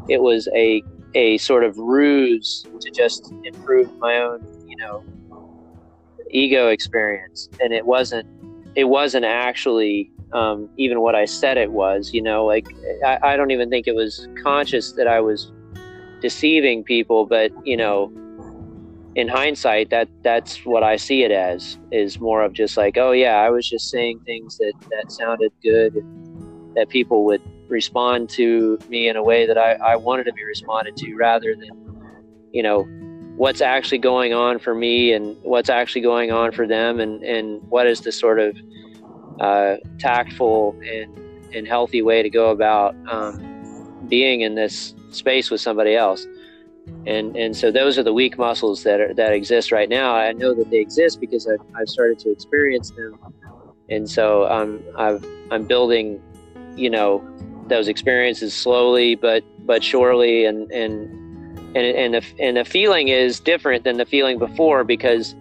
[0.07, 0.83] it was a
[1.15, 5.04] a sort of ruse to just improve my own, you know,
[6.30, 8.28] ego experience, and it wasn't
[8.75, 12.13] it wasn't actually um, even what I said it was.
[12.13, 12.67] You know, like
[13.04, 15.51] I, I don't even think it was conscious that I was
[16.21, 18.12] deceiving people, but you know,
[19.15, 23.12] in hindsight, that that's what I see it as is more of just like, oh
[23.12, 25.93] yeah, I was just saying things that that sounded good,
[26.75, 30.43] that people would respond to me in a way that I, I wanted to be
[30.43, 31.69] responded to rather than,
[32.51, 32.84] you know,
[33.36, 37.62] what's actually going on for me and what's actually going on for them and, and
[37.69, 38.56] what is the sort of
[39.41, 41.17] uh, tactful and,
[41.54, 46.25] and healthy way to go about um, being in this space with somebody else.
[47.06, 50.15] And, and so those are the weak muscles that are, that exist right now.
[50.15, 53.19] I know that they exist because I've, I've started to experience them.
[53.89, 56.21] And so um, I've, I'm building,
[56.75, 57.23] you know,
[57.67, 60.45] those experiences slowly, but, but surely.
[60.45, 61.10] And, and,
[61.75, 65.36] and, and the, and the feeling is different than the feeling before because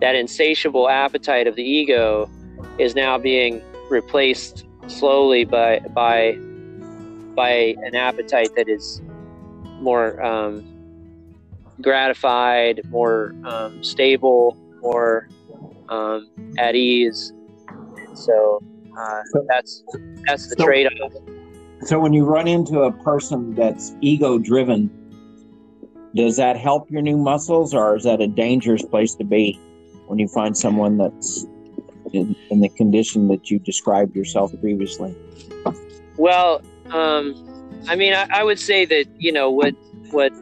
[0.00, 2.30] that insatiable appetite of the ego
[2.78, 6.36] is now being replaced slowly by by
[7.34, 9.00] by an appetite that is
[9.80, 10.62] more um,
[11.80, 15.28] gratified, more um, stable, more
[15.88, 17.32] um, at ease.
[18.14, 18.60] So,
[18.98, 19.84] uh, so that's
[20.26, 21.12] that's the so, trade-off.
[21.84, 24.90] So when you run into a person that's ego-driven,
[26.14, 29.60] does that help your new muscles, or is that a dangerous place to be
[30.06, 31.44] when you find someone that's
[32.12, 35.14] in, in the condition that you described yourself previously?
[36.16, 37.34] Well, um,
[37.88, 39.74] I mean, I, I, would say that you know what
[40.10, 40.32] what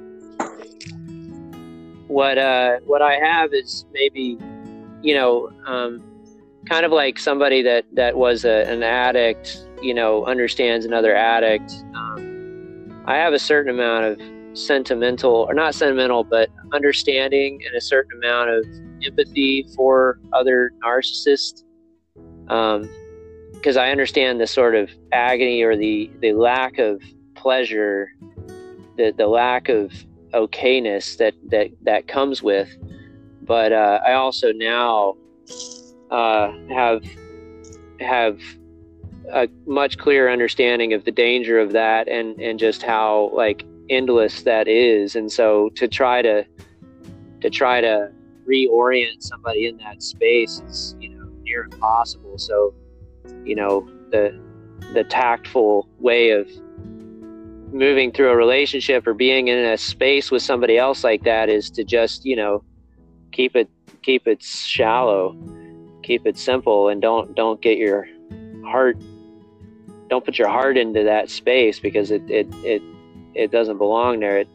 [2.09, 4.38] what uh, what I have is maybe
[5.02, 6.02] you know um,
[6.66, 11.73] kind of like somebody that that was a, an addict, you know, understands another addict.
[11.95, 17.81] Um, I have a certain amount of sentimental, or not sentimental, but understanding and a
[17.81, 18.64] certain amount of
[19.05, 21.64] empathy for other narcissists
[22.45, 27.03] because um, I understand the sort of agony or the the lack of
[27.35, 28.11] pleasure,
[28.97, 29.92] the the lack of
[30.35, 32.68] okayness that that that comes with.
[33.42, 35.16] But uh, I also now
[36.11, 37.03] uh, have
[38.01, 38.40] have
[39.33, 44.42] a much clearer understanding of the danger of that and and just how like endless
[44.42, 45.16] that is.
[45.16, 46.45] And so to try to
[47.40, 48.11] to try to
[48.49, 52.38] reorient somebody in that space is you know near impossible.
[52.38, 52.75] So
[53.45, 54.38] you know the
[54.95, 56.49] the tactful way of
[57.73, 61.71] moving through a relationship or being in a space with somebody else like that is
[61.71, 62.62] to just you know
[63.31, 63.71] keep it
[64.03, 65.35] keep it shallow
[66.03, 68.07] keep it simple and don't don't get your
[68.66, 68.97] heart
[70.12, 72.83] don't put your heart into that space because it it it,
[73.35, 74.48] it doesn't belong there it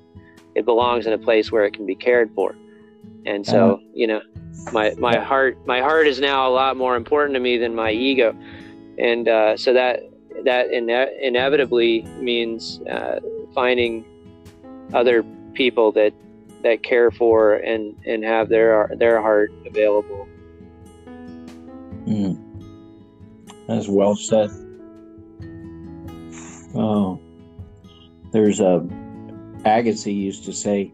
[0.53, 2.55] it belongs in a place where it can be cared for
[3.25, 3.83] and so uh-huh.
[3.91, 4.21] you know
[4.71, 7.89] my my heart my heart is now a lot more important to me than my
[7.91, 8.35] ego
[8.99, 10.01] and uh, so that
[10.43, 13.19] that ine- inevitably means uh,
[13.55, 14.05] finding
[14.93, 15.23] other
[15.55, 16.13] people that
[16.61, 20.27] that care for and and have their their heart available.
[22.05, 22.43] Mm.
[23.67, 24.66] That's well said.
[26.77, 27.19] Oh,
[28.31, 28.87] there's a
[29.63, 30.93] Agassi used to say,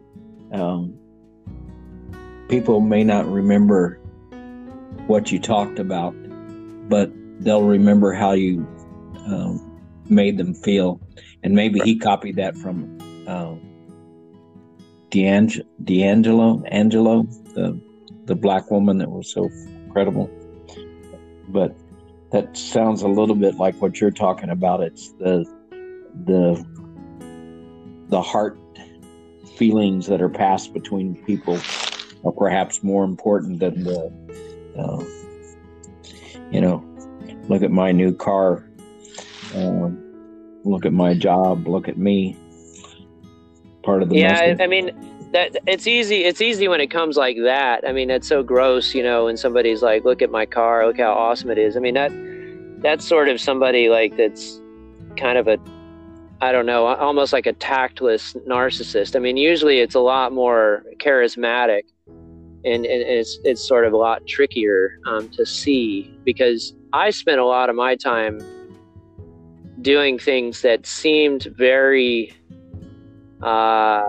[0.52, 0.98] um,
[2.48, 4.00] people may not remember
[5.06, 6.14] what you talked about,
[6.88, 8.66] but they'll remember how you
[9.26, 11.00] um, made them feel.
[11.42, 13.54] And maybe he copied that from uh,
[15.10, 17.22] D'Angelou, D'Angelo, Angelo,
[17.54, 17.78] the
[18.24, 19.50] the black woman that was so
[19.84, 20.30] incredible.
[21.48, 21.76] But
[22.32, 24.80] that sounds a little bit like what you're talking about.
[24.82, 25.44] It's the
[26.24, 26.64] the
[28.08, 28.58] the heart
[29.56, 31.58] feelings that are passed between people
[32.24, 34.12] are perhaps more important than the
[34.76, 35.04] uh,
[36.50, 36.84] you know
[37.48, 38.64] look at my new car
[39.54, 40.00] um,
[40.64, 42.36] look at my job, look at me.
[43.82, 44.32] Part of the yeah.
[44.32, 44.60] Message.
[44.60, 46.24] I mean, that it's easy.
[46.24, 47.86] It's easy when it comes like that.
[47.86, 49.26] I mean, that's so gross, you know.
[49.26, 52.12] When somebody's like, "Look at my car, look how awesome it is." I mean, that
[52.80, 54.60] that's sort of somebody like that's
[55.16, 55.58] kind of a
[56.40, 59.16] I don't know, almost like a tactless narcissist.
[59.16, 63.96] I mean, usually it's a lot more charismatic, and, and it's it's sort of a
[63.96, 68.40] lot trickier um, to see because I spent a lot of my time
[69.80, 72.32] doing things that seemed very
[73.42, 74.04] uh,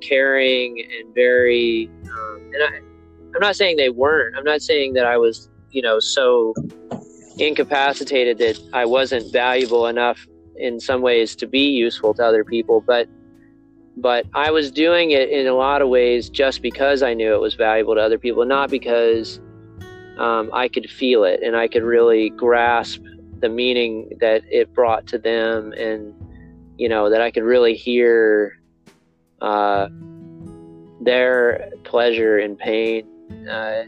[0.00, 2.76] caring and very um, and I,
[3.34, 4.36] I'm not saying they weren't.
[4.36, 6.54] I'm not saying that I was, you know, so
[7.38, 10.26] incapacitated that I wasn't valuable enough
[10.56, 13.08] in some ways to be useful to other people, but
[13.96, 17.40] but I was doing it in a lot of ways just because I knew it
[17.40, 19.38] was valuable to other people, not because
[20.16, 23.02] um, I could feel it and I could really grasp
[23.40, 26.14] the meaning that it brought to them and
[26.78, 28.56] you know that i could really hear
[29.40, 29.88] uh,
[31.00, 33.04] their pleasure and pain
[33.50, 33.82] uh,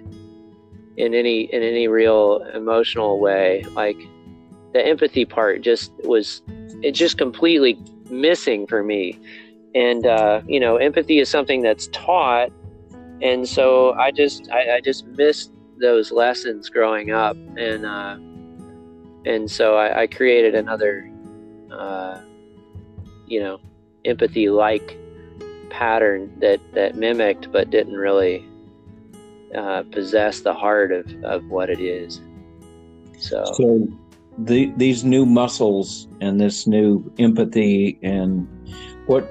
[0.97, 3.65] in any in any real emotional way.
[3.73, 3.97] Like
[4.75, 6.43] the empathy part just was
[6.83, 7.79] it's just completely
[8.11, 9.19] missing for me.
[9.75, 12.51] And uh, you know, empathy is something that's taught,
[13.23, 18.17] and so I just I, I just missed those lessons growing up, and uh,
[19.25, 21.11] and so I, I created another,
[21.73, 22.21] uh,
[23.27, 23.61] you know,
[24.05, 24.99] empathy like
[25.71, 28.47] pattern that that mimicked but didn't really
[29.57, 32.21] uh, possess the heart of, of what it is.
[33.19, 33.89] So, so
[34.39, 38.49] the, these new muscles and this new empathy and
[39.07, 39.29] what,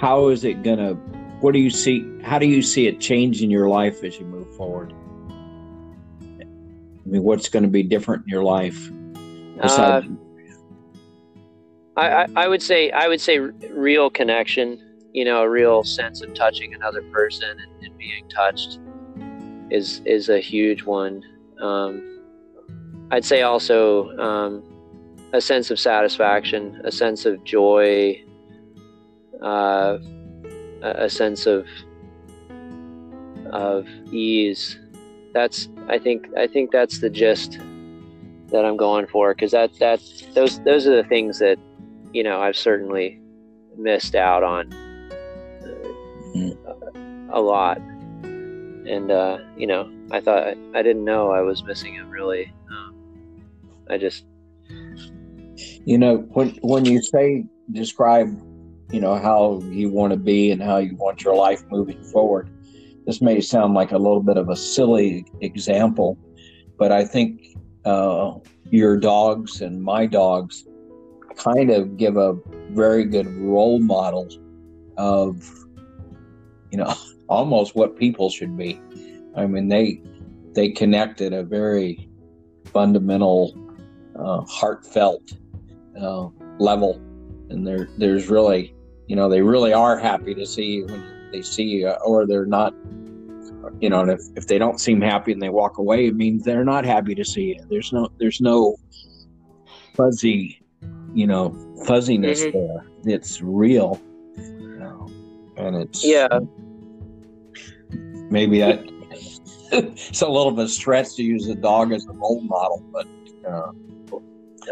[0.00, 0.94] how is it gonna?
[1.40, 2.04] What do you see?
[2.22, 4.94] How do you see it change in your life as you move forward?
[6.40, 6.44] I
[7.06, 8.90] mean, what's going to be different in your life?
[9.60, 10.02] Uh,
[11.96, 14.80] I, I, I would say I would say real connection.
[15.12, 18.78] You know, a real sense of touching another person and, and being touched
[19.70, 21.22] is is a huge one.
[21.60, 22.19] Um,
[23.10, 24.62] I'd say also um,
[25.32, 28.22] a sense of satisfaction, a sense of joy,
[29.42, 29.98] uh,
[30.82, 31.66] a sense of
[33.52, 34.78] of ease.
[35.32, 37.58] That's I think I think that's the gist
[38.48, 40.00] that I'm going for because that that
[40.34, 41.58] those those are the things that
[42.12, 43.20] you know I've certainly
[43.76, 44.72] missed out on
[46.66, 47.80] uh, a lot
[48.90, 52.10] and uh, you know, I thought I, didn't know I was missing him.
[52.10, 52.52] Really,
[53.90, 54.24] I just,
[55.84, 58.28] you know, when when you say describe,
[58.90, 62.50] you know, how you want to be and how you want your life moving forward,
[63.06, 66.18] this may sound like a little bit of a silly example,
[66.78, 67.42] but I think
[67.84, 68.34] uh,
[68.70, 70.66] your dogs and my dogs
[71.36, 72.36] kind of give a
[72.70, 74.28] very good role model
[74.96, 75.42] of,
[76.70, 76.94] you know
[77.28, 78.80] almost what people should be.
[79.36, 80.02] I mean, they
[80.52, 82.08] they connect at a very
[82.64, 83.54] fundamental,
[84.18, 85.32] uh, heartfelt
[86.00, 86.96] uh, level,
[87.50, 88.74] and there there's really,
[89.06, 92.46] you know, they really are happy to see you when they see you, or they're
[92.46, 92.74] not.
[93.78, 96.64] You know, if, if they don't seem happy and they walk away, it means they're
[96.64, 97.66] not happy to see you.
[97.68, 98.76] There's no there's no
[99.94, 100.62] fuzzy,
[101.14, 101.54] you know,
[101.86, 102.58] fuzziness mm-hmm.
[103.06, 103.16] there.
[103.16, 104.00] It's real,
[104.36, 105.08] you know,
[105.56, 106.28] and it's yeah
[108.30, 108.80] maybe that
[109.72, 113.06] it's a little bit stretch to use a dog as a role model, but.
[113.48, 113.72] Uh,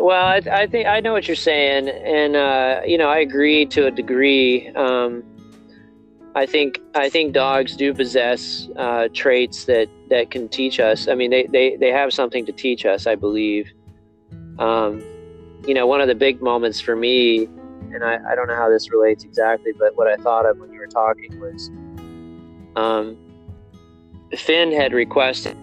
[0.00, 3.66] well, I, I, think I know what you're saying, and uh, you know I agree
[3.66, 4.68] to a degree.
[4.68, 5.24] Um,
[6.34, 11.08] I think I think dogs do possess uh, traits that, that can teach us.
[11.08, 13.72] I mean, they, they, they have something to teach us, I believe.
[14.58, 15.02] Um,
[15.66, 17.46] you know, one of the big moments for me,
[17.92, 20.72] and I, I don't know how this relates exactly, but what I thought of when
[20.72, 21.70] you were talking was
[22.76, 23.16] um,
[24.36, 25.56] Finn had requested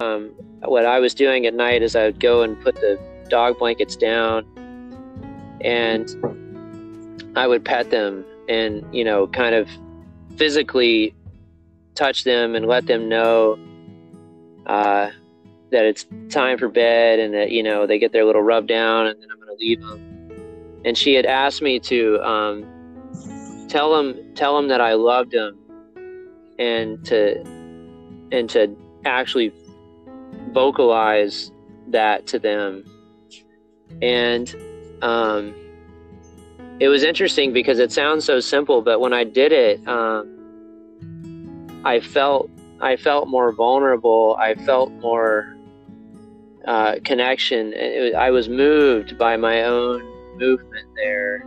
[0.00, 2.98] um, what I was doing at night is I would go and put the
[3.30, 4.44] dog blankets down
[5.62, 6.08] and
[7.36, 9.68] I would pet them and, you know, kind of
[10.36, 11.14] physically
[11.94, 13.58] touch them and let them know
[14.66, 15.10] uh,
[15.70, 19.06] that it's time for bed and that, you know, they get their little rub down
[19.06, 20.80] and then I'm going to leave them.
[20.84, 25.58] And she had asked me to um, tell them, tell them that I loved them
[26.58, 27.40] and to
[28.32, 29.52] and to actually
[30.52, 31.50] vocalize
[31.88, 32.84] that to them.
[34.02, 34.54] And
[35.02, 35.54] um,
[36.80, 40.36] it was interesting because it sounds so simple, but when I did it, um,
[41.84, 44.36] I felt I felt more vulnerable.
[44.40, 45.54] I felt more
[46.66, 47.70] uh, connection.
[47.70, 50.02] Was, I was moved by my own
[50.38, 51.44] movement there,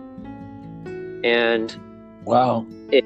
[1.24, 1.76] and
[2.26, 2.66] wow.
[2.92, 3.04] It,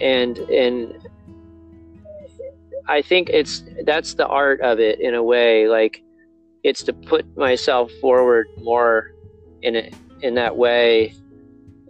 [0.00, 1.08] and and
[2.88, 5.68] I think it's that's the art of it in a way.
[5.68, 6.02] Like
[6.64, 9.12] it's to put myself forward more
[9.62, 11.14] in it in that way,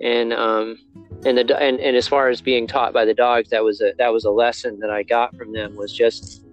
[0.03, 0.77] and um,
[1.25, 3.93] and the and, and as far as being taught by the dogs, that was a
[3.99, 6.45] that was a lesson that I got from them was just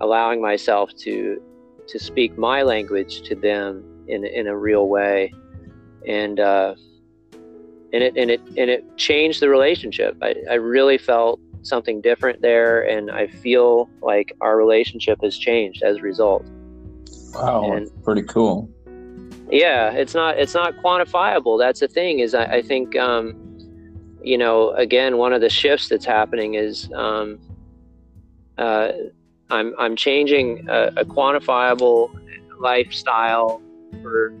[0.00, 1.42] allowing myself to
[1.88, 5.32] to speak my language to them in in a real way,
[6.06, 6.74] and uh,
[7.92, 10.16] and it and it and it changed the relationship.
[10.22, 15.82] I, I really felt something different there, and I feel like our relationship has changed
[15.82, 16.46] as a result.
[17.42, 18.70] Wow, and, pretty cool.
[19.50, 21.58] Yeah, it's not it's not quantifiable.
[21.58, 23.34] That's the thing is I, I think um,
[24.22, 27.38] you know again one of the shifts that's happening is um,
[28.58, 28.92] uh,
[29.50, 32.10] I'm I'm changing a, a quantifiable
[32.58, 33.62] lifestyle
[34.02, 34.34] for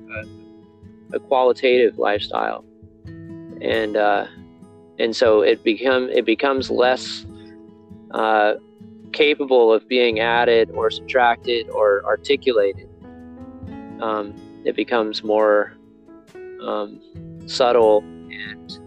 [1.12, 2.64] a, a qualitative lifestyle,
[3.04, 4.26] and uh,
[4.98, 7.24] and so it become it becomes less
[8.12, 8.54] uh,
[9.12, 12.85] capable of being added or subtracted or articulated.
[14.02, 14.34] Um,
[14.64, 15.74] it becomes more
[16.62, 17.00] um,
[17.46, 18.78] subtle and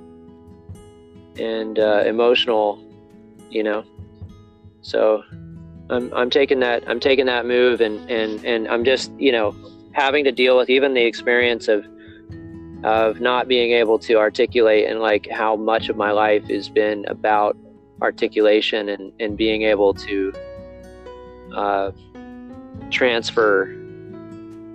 [1.39, 2.83] and uh, emotional,
[3.49, 3.83] you know.
[4.81, 5.23] So
[5.89, 9.55] I'm I'm taking that I'm taking that move and and and I'm just you know
[9.93, 11.85] having to deal with even the experience of
[12.83, 17.05] of not being able to articulate and like how much of my life has been
[17.07, 17.57] about
[18.01, 20.33] articulation and and being able to
[21.55, 21.91] uh,
[22.89, 23.75] transfer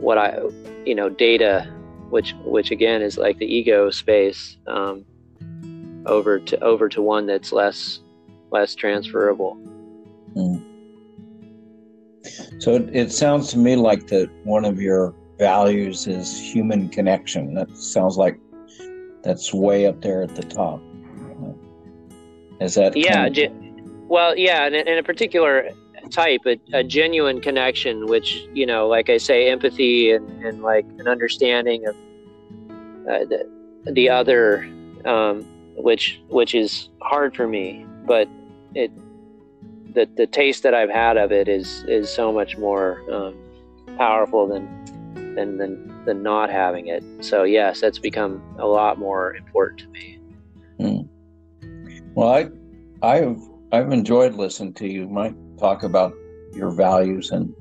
[0.04, 0.38] what I
[0.84, 1.72] you know data
[2.10, 5.04] which which again is like the ego space um,
[6.06, 8.00] over to over to one that's less
[8.50, 9.56] less transferable.
[10.36, 10.62] Mm.
[12.58, 17.54] So it, it sounds to me like that one of your values is human connection.
[17.54, 18.38] That sounds like
[19.22, 20.80] that's way up there at the top.
[22.60, 23.28] Is that yeah?
[23.28, 23.50] Ge-
[24.06, 25.70] well, yeah, and in a particular
[26.10, 30.84] type, a, a, genuine connection, which you know, like I say, empathy and, and like
[30.98, 31.94] an understanding of
[33.08, 33.48] uh, the,
[33.92, 34.64] the other,
[35.04, 35.42] um,
[35.76, 38.28] which which is hard for me, but
[38.74, 38.90] it
[39.94, 43.34] the the taste that I've had of it is is so much more um,
[43.96, 44.66] powerful than
[45.34, 47.02] than than than not having it.
[47.20, 50.18] So yes, that's become a lot more important to me.
[50.80, 51.08] Mm.
[52.14, 52.48] Well, I
[53.06, 53.40] I've
[53.72, 56.14] I've enjoyed listening to you, Mike, talk about
[56.52, 57.54] your values and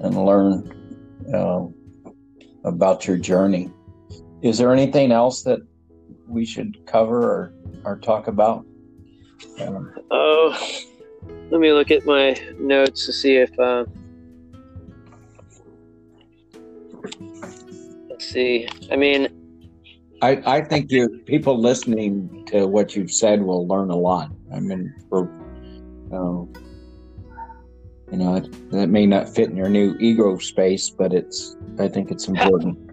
[0.00, 0.70] and learn
[1.34, 1.66] uh,
[2.64, 3.70] about your journey.
[4.42, 5.60] Is there anything else that
[6.28, 7.52] we should cover or,
[7.84, 8.64] or talk about?
[9.60, 10.56] Um, oh,
[11.50, 13.58] let me look at my notes to see if.
[13.58, 13.84] Uh,
[18.08, 18.68] let's see.
[18.92, 19.28] I mean,
[20.22, 24.30] I I think you people listening to what you've said will learn a lot.
[24.54, 25.28] I mean, for
[26.12, 26.44] uh,
[28.10, 28.40] you know,
[28.70, 31.56] that may not fit in your new ego space, but it's.
[31.78, 32.88] I think it's important.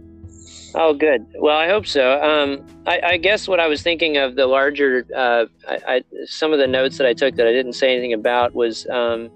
[0.77, 1.25] Oh, good.
[1.39, 2.21] Well, I hope so.
[2.21, 6.51] Um, I, I, guess what I was thinking of the larger, uh, I, I, some
[6.51, 9.29] of the notes that I took that I didn't say anything about was, um,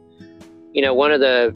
[0.74, 1.56] you know, one of the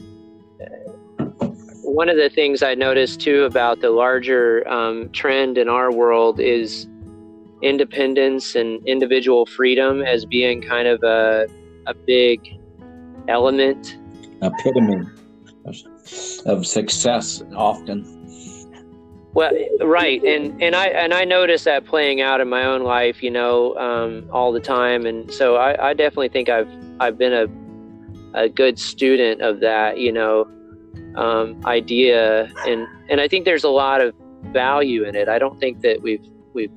[1.82, 6.40] one of the things I noticed too about the larger um, trend in our world
[6.40, 6.88] is
[7.62, 11.46] independence and individual freedom as being kind of a
[11.86, 12.40] a big
[13.28, 13.98] element,
[14.44, 15.06] epitome
[16.46, 18.10] of success often.
[19.32, 23.20] Well, right, and and I and I notice that playing out in my own life,
[23.20, 26.68] you know, um, all the time, and so I, I definitely think I've
[27.00, 27.46] I've been a
[28.38, 30.46] a good student of that, you know,
[31.16, 34.14] um, idea, and and I think there's a lot of
[34.52, 35.28] value in it.
[35.28, 36.70] I don't think that we've we've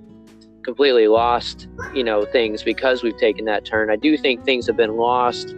[0.63, 3.91] completely lost, you know, things because we've taken that turn.
[3.91, 5.55] I do think things have been lost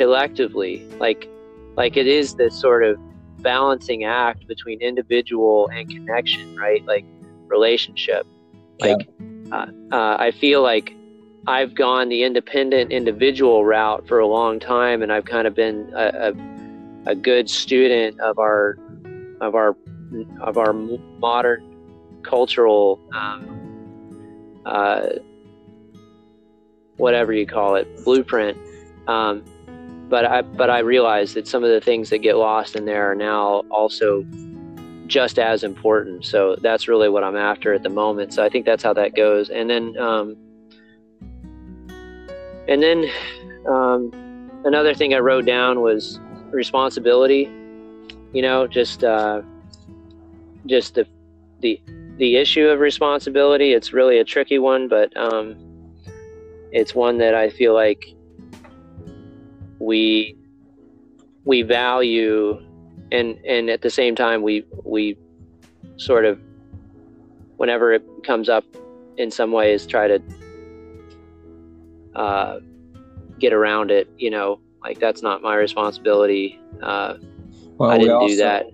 [0.00, 1.28] collectively, like
[1.76, 2.98] like it is this sort of
[3.42, 6.82] balancing act between individual and connection, right?
[6.86, 7.04] Like
[7.48, 8.26] relationship.
[8.80, 9.06] Like
[9.52, 10.94] uh, uh, I feel like
[11.46, 15.92] I've gone the independent individual route for a long time, and I've kind of been
[15.94, 16.32] a,
[17.06, 18.78] a, a good student of our
[19.42, 19.76] of our
[20.40, 25.08] of our modern cultural um, uh,
[26.96, 28.56] whatever you call it blueprint.
[29.06, 29.44] Um,
[30.10, 33.10] but I but I realize that some of the things that get lost in there
[33.10, 34.26] are now also
[35.06, 36.24] just as important.
[36.26, 38.34] So that's really what I'm after at the moment.
[38.34, 39.48] So I think that's how that goes.
[39.48, 40.36] And then um,
[42.68, 43.06] and then
[43.68, 47.48] um, another thing I wrote down was responsibility.
[48.32, 49.42] You know, just uh,
[50.66, 51.06] just the
[51.60, 51.80] the
[52.16, 53.72] the issue of responsibility.
[53.74, 55.56] It's really a tricky one, but um,
[56.72, 58.04] it's one that I feel like
[59.80, 60.36] we
[61.44, 62.60] we value
[63.10, 65.16] and and at the same time we we
[65.96, 66.38] sort of
[67.56, 68.64] whenever it comes up
[69.16, 70.22] in some ways try to
[72.14, 72.58] uh,
[73.38, 77.14] get around it you know like that's not my responsibility uh,
[77.78, 78.66] well, i didn't also, do that.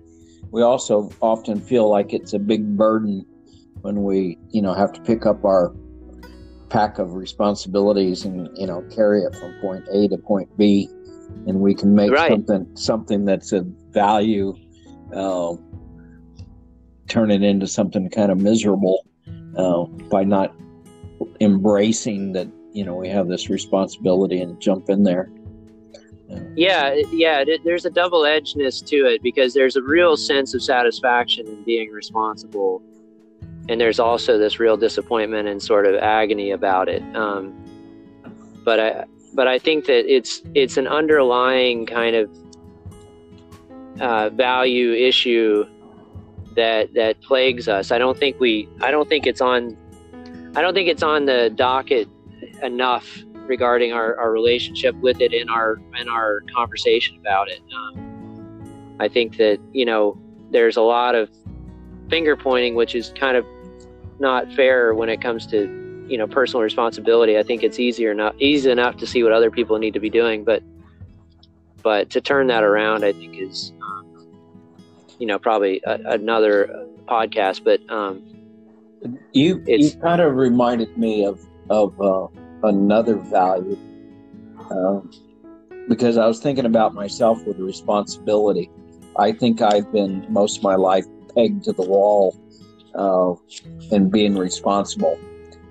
[0.51, 3.25] we also often feel like it's a big burden
[3.81, 5.73] when we you know have to pick up our
[6.69, 10.89] pack of responsibilities and you know carry it from point a to point b
[11.47, 12.29] and we can make right.
[12.29, 13.61] something something that's a
[13.91, 14.55] value
[15.13, 15.55] uh,
[17.07, 19.05] turn it into something kind of miserable
[19.57, 20.53] uh, by not
[21.39, 25.29] embracing that you know we have this responsibility and jump in there
[26.55, 31.47] yeah yeah there's a double edgedness to it because there's a real sense of satisfaction
[31.47, 32.81] in being responsible
[33.69, 37.53] and there's also this real disappointment and sort of agony about it um,
[38.65, 39.05] but i
[39.37, 42.29] but I think that it's it's an underlying kind of
[44.01, 45.63] uh, value issue
[46.55, 47.91] that that plagues us.
[47.91, 49.77] I don't think we I don't think it's on
[50.55, 52.09] I don't think it's on the docket
[52.63, 53.07] enough
[53.45, 57.61] regarding our, our relationship with it in our in our conversation about it.
[57.75, 60.19] Um, I think that you know
[60.49, 61.29] there's a lot of
[62.09, 63.45] finger pointing, which is kind of
[64.17, 67.37] not fair when it comes to you know personal responsibility.
[67.37, 70.09] I think it's easier not easy enough to see what other people need to be
[70.09, 70.63] doing, but
[71.83, 74.27] but to turn that around, I think is um,
[75.19, 77.63] you know probably a, another podcast.
[77.63, 78.23] But um,
[79.33, 81.39] you you kind of reminded me of
[81.69, 82.27] of uh,
[82.63, 83.77] another value
[84.71, 85.11] um,
[85.87, 88.69] because I was thinking about myself with responsibility.
[89.17, 91.05] I think I've been most of my life
[91.35, 92.35] pegged to the wall
[92.95, 93.33] uh,
[93.91, 95.17] and being responsible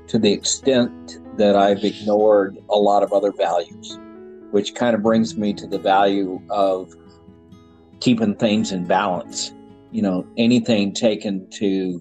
[0.09, 3.99] to the extent that I've ignored a lot of other values,
[4.51, 6.95] which kind of brings me to the value of
[8.01, 9.53] keeping things in balance.
[9.93, 12.01] You know, anything taken to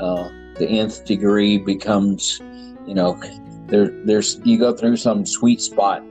[0.00, 2.40] uh, the nth degree becomes,
[2.86, 3.20] you know,
[3.66, 6.02] there, there's you go through some sweet spot,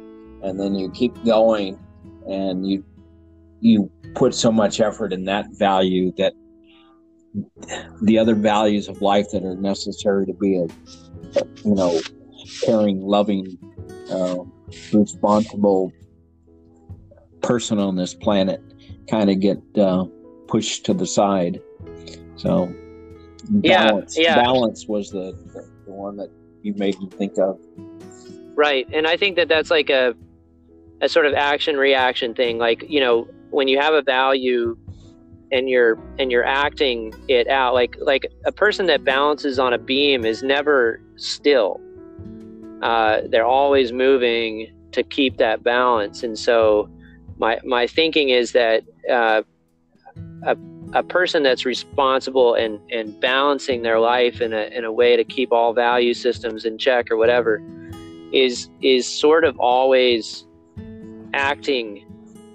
[0.44, 1.78] and then you keep going,
[2.28, 2.84] and you
[3.62, 6.34] you put so much effort in that value that
[8.02, 10.68] the other values of life that are necessary to be a,
[11.64, 12.00] you know,
[12.64, 13.58] caring, loving,
[14.12, 14.38] uh,
[14.94, 15.92] responsible
[17.42, 18.62] person on this planet
[19.10, 20.06] kind of get uh,
[20.48, 21.62] pushed to the side.
[22.36, 22.74] So,
[23.50, 24.36] balance, yeah, yeah.
[24.36, 26.30] balance was the, the, the one that
[26.62, 27.60] you made me think of.
[28.56, 30.16] Right, and I think that that's like a
[31.02, 32.58] a sort of action reaction thing.
[32.58, 34.78] Like you know, when you have a value
[35.52, 39.78] and you're and you're acting it out like like a person that balances on a
[39.78, 41.80] beam is never still.
[42.82, 46.24] Uh, they're always moving to keep that balance.
[46.24, 46.90] And so
[47.38, 49.44] my my thinking is that uh,
[50.44, 50.58] a,
[50.94, 55.24] a person that's responsible and and balancing their life in a in a way to
[55.24, 57.62] keep all value systems in check or whatever
[58.32, 60.46] is is sort of always
[61.34, 62.07] acting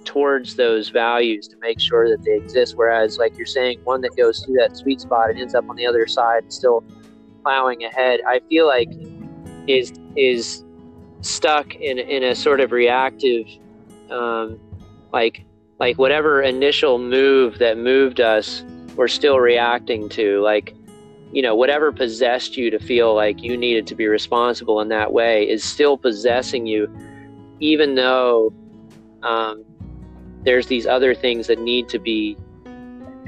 [0.05, 2.77] towards those values to make sure that they exist.
[2.77, 5.77] Whereas, like you're saying, one that goes through that sweet spot and ends up on
[5.77, 6.85] the other side, still
[7.43, 8.91] plowing ahead, I feel like
[9.67, 10.65] is is
[11.21, 13.47] stuck in in a sort of reactive,
[14.11, 14.59] um,
[15.13, 15.45] like
[15.79, 18.65] like whatever initial move that moved us,
[18.97, 20.41] we're still reacting to.
[20.41, 20.75] Like
[21.33, 25.13] you know, whatever possessed you to feel like you needed to be responsible in that
[25.13, 26.95] way is still possessing you,
[27.59, 28.53] even though
[29.23, 29.65] um,
[30.45, 32.37] there's these other things that need to be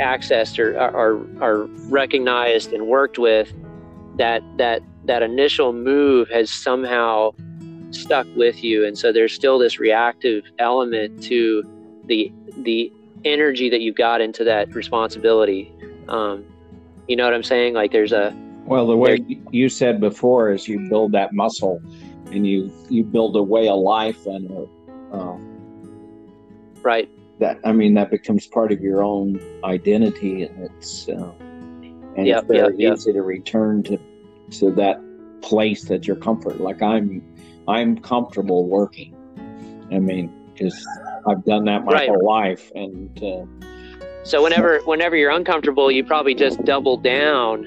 [0.00, 3.52] accessed or are, are recognized and worked with
[4.16, 7.30] that that that initial move has somehow
[7.90, 8.84] stuck with you.
[8.84, 11.62] And so there's still this reactive element to
[12.06, 12.92] the the
[13.24, 15.72] energy that you've got into that responsibility.
[16.08, 16.44] Um,
[17.08, 17.74] you know what i'm saying?
[17.74, 18.34] Like there's a
[18.64, 21.80] well the way you said before is you build that muscle
[22.32, 25.38] and you you build a way of life and a, uh,
[26.84, 27.08] right
[27.40, 31.32] that i mean that becomes part of your own identity and it's uh,
[32.16, 33.16] and yep, it's very yep, easy yep.
[33.16, 33.98] to return to
[34.50, 35.00] to that
[35.42, 37.22] place that you're comfort like i'm
[37.66, 39.14] i'm comfortable working
[39.92, 40.86] i mean because
[41.26, 42.08] i've done that my right.
[42.08, 43.44] whole life and uh,
[44.22, 47.64] so whenever whenever you're uncomfortable you probably just double down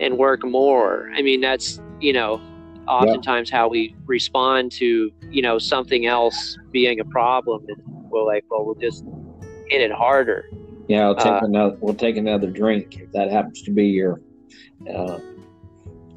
[0.00, 2.40] and work more i mean that's you know
[2.88, 8.44] oftentimes how we respond to you know something else being a problem and we're like,
[8.50, 9.04] well, we'll just
[9.68, 10.44] hit it harder.
[10.88, 11.76] Yeah, we'll take uh, another.
[11.80, 14.20] We'll take another drink if that happens to be your
[14.92, 15.18] uh,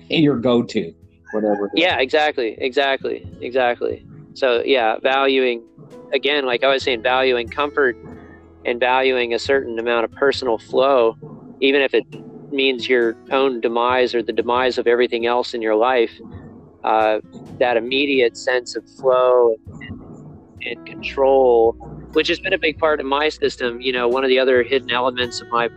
[0.10, 0.94] your go-to,
[1.34, 1.70] whatever.
[1.76, 4.06] Yeah, exactly, exactly, exactly.
[4.36, 5.64] So yeah, valuing
[6.14, 7.96] again, like I was saying, valuing comfort
[8.66, 11.16] and valuing a certain amount of personal flow,
[11.62, 12.06] even if it
[12.52, 16.12] means your own demise or the demise of everything else in your life.
[16.84, 17.20] Uh,
[17.60, 19.54] that immediate sense of flow
[20.66, 21.74] and, control,
[22.14, 23.82] which has been a big part of my system.
[23.82, 25.70] You know, one of the other hidden elements of my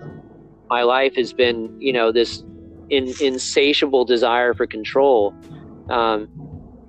[0.69, 2.43] my life has been, you know, this
[2.89, 5.35] in, insatiable desire for control.
[5.91, 6.29] Um,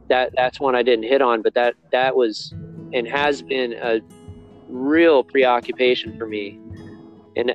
[0.09, 2.53] that that's one I didn't hit on, but that that was
[2.93, 3.99] and has been a
[4.67, 6.59] real preoccupation for me,
[7.35, 7.53] and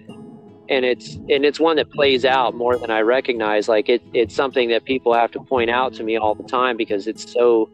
[0.68, 3.68] and it's and it's one that plays out more than I recognize.
[3.68, 6.76] Like it, it's something that people have to point out to me all the time
[6.76, 7.70] because it's so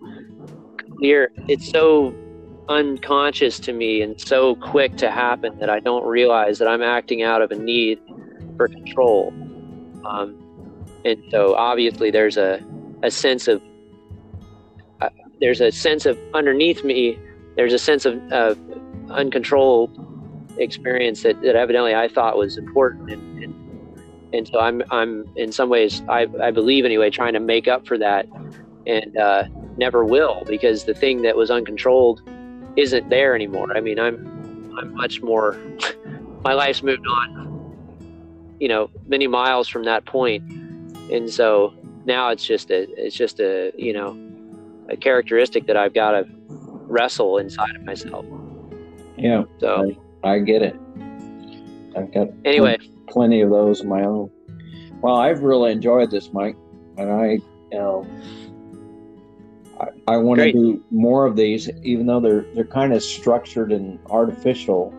[0.99, 1.33] clear.
[1.49, 2.15] It's so
[2.69, 7.23] unconscious to me and so quick to happen that I don't realize that I'm acting
[7.23, 8.01] out of a need
[8.57, 9.33] for control.
[10.05, 10.41] Um,
[11.05, 12.65] and so obviously there's a,
[13.03, 13.63] a sense of
[15.01, 15.11] uh,
[15.41, 17.19] there's a sense of underneath me
[17.57, 18.19] there's a sense of
[19.11, 20.01] uncontrolled
[20.59, 23.55] experience that, that evidently I thought was important and, and,
[24.35, 27.87] and so I'm I'm in some ways I I believe anyway trying to make up
[27.87, 28.27] for that,
[28.87, 29.45] and uh,
[29.77, 32.23] never will because the thing that was uncontrolled
[32.77, 33.77] isn't there anymore.
[33.77, 35.57] I mean I'm I'm much more
[36.45, 40.43] my life's moved on, you know, many miles from that point,
[41.11, 41.73] and so
[42.05, 44.19] now it's just a it's just a you know
[44.89, 46.27] a characteristic that I've got to
[46.87, 48.27] wrestle inside of myself.
[49.17, 49.45] Yeah.
[49.59, 50.77] So I, I get it.
[51.97, 54.31] I've got anyway, plenty of those of my own.
[55.01, 56.57] Well, I've really enjoyed this, Mike,
[56.97, 57.27] and I,
[57.71, 58.07] you know,
[59.81, 63.73] I, I want to do more of these, even though they're they're kind of structured
[63.73, 64.95] and artificial.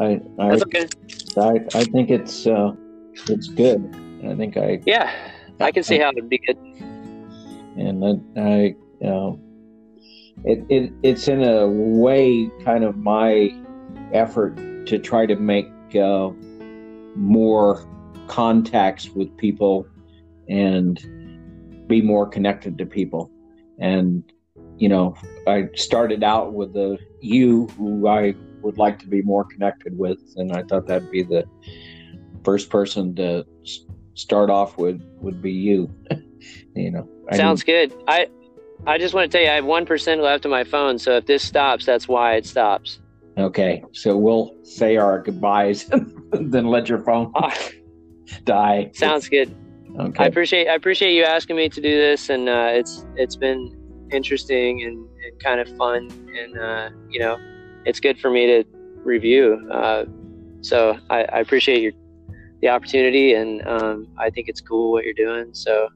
[0.00, 0.88] I I, that's okay.
[1.36, 2.72] I, I think it's uh,
[3.28, 3.94] it's good.
[4.24, 5.10] I think I Yeah,
[5.60, 6.56] I can see how it'd be good.
[7.76, 9.40] and I, I you know,
[10.44, 13.54] it, it it's in a way kind of my
[14.12, 14.56] effort
[14.86, 16.30] to try to make uh,
[17.16, 17.86] more
[18.26, 19.86] contacts with people
[20.48, 20.98] and
[21.86, 23.30] be more connected to people
[23.78, 24.24] and
[24.76, 25.14] you know
[25.46, 30.18] i started out with the you who i would like to be more connected with
[30.36, 31.44] and i thought that'd be the
[32.44, 33.44] first person to
[34.14, 35.88] start off with would be you
[36.74, 37.92] you know I Sounds good.
[38.06, 38.28] I
[38.86, 41.16] I just want to tell you I have one percent left on my phone, so
[41.16, 43.00] if this stops, that's why it stops.
[43.36, 45.90] Okay, so we'll say our goodbyes,
[46.32, 47.32] then let your phone
[48.44, 48.90] die.
[48.94, 49.54] sounds good.
[49.98, 53.74] I appreciate I appreciate you asking me to do this, and uh, it's it's been
[54.12, 57.36] interesting and, and kind of fun, and uh, you know,
[57.84, 58.64] it's good for me to
[59.04, 59.68] review.
[59.72, 60.04] Uh,
[60.60, 61.92] so I, I appreciate your
[62.60, 65.50] the opportunity, and um, I think it's cool what you're doing.
[65.52, 65.88] So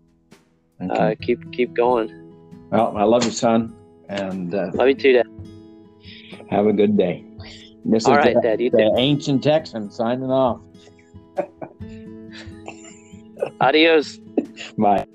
[0.80, 1.16] uh, okay.
[1.24, 2.10] keep keep going.
[2.70, 3.74] Well, I love you, son,
[4.08, 5.26] and uh, Love you too, Dad.
[6.50, 7.24] have a good day.
[7.84, 8.58] This All is right, the, Dad.
[8.58, 10.60] The ancient Texan signing off.
[13.58, 14.20] Adios.
[14.76, 15.06] Bye.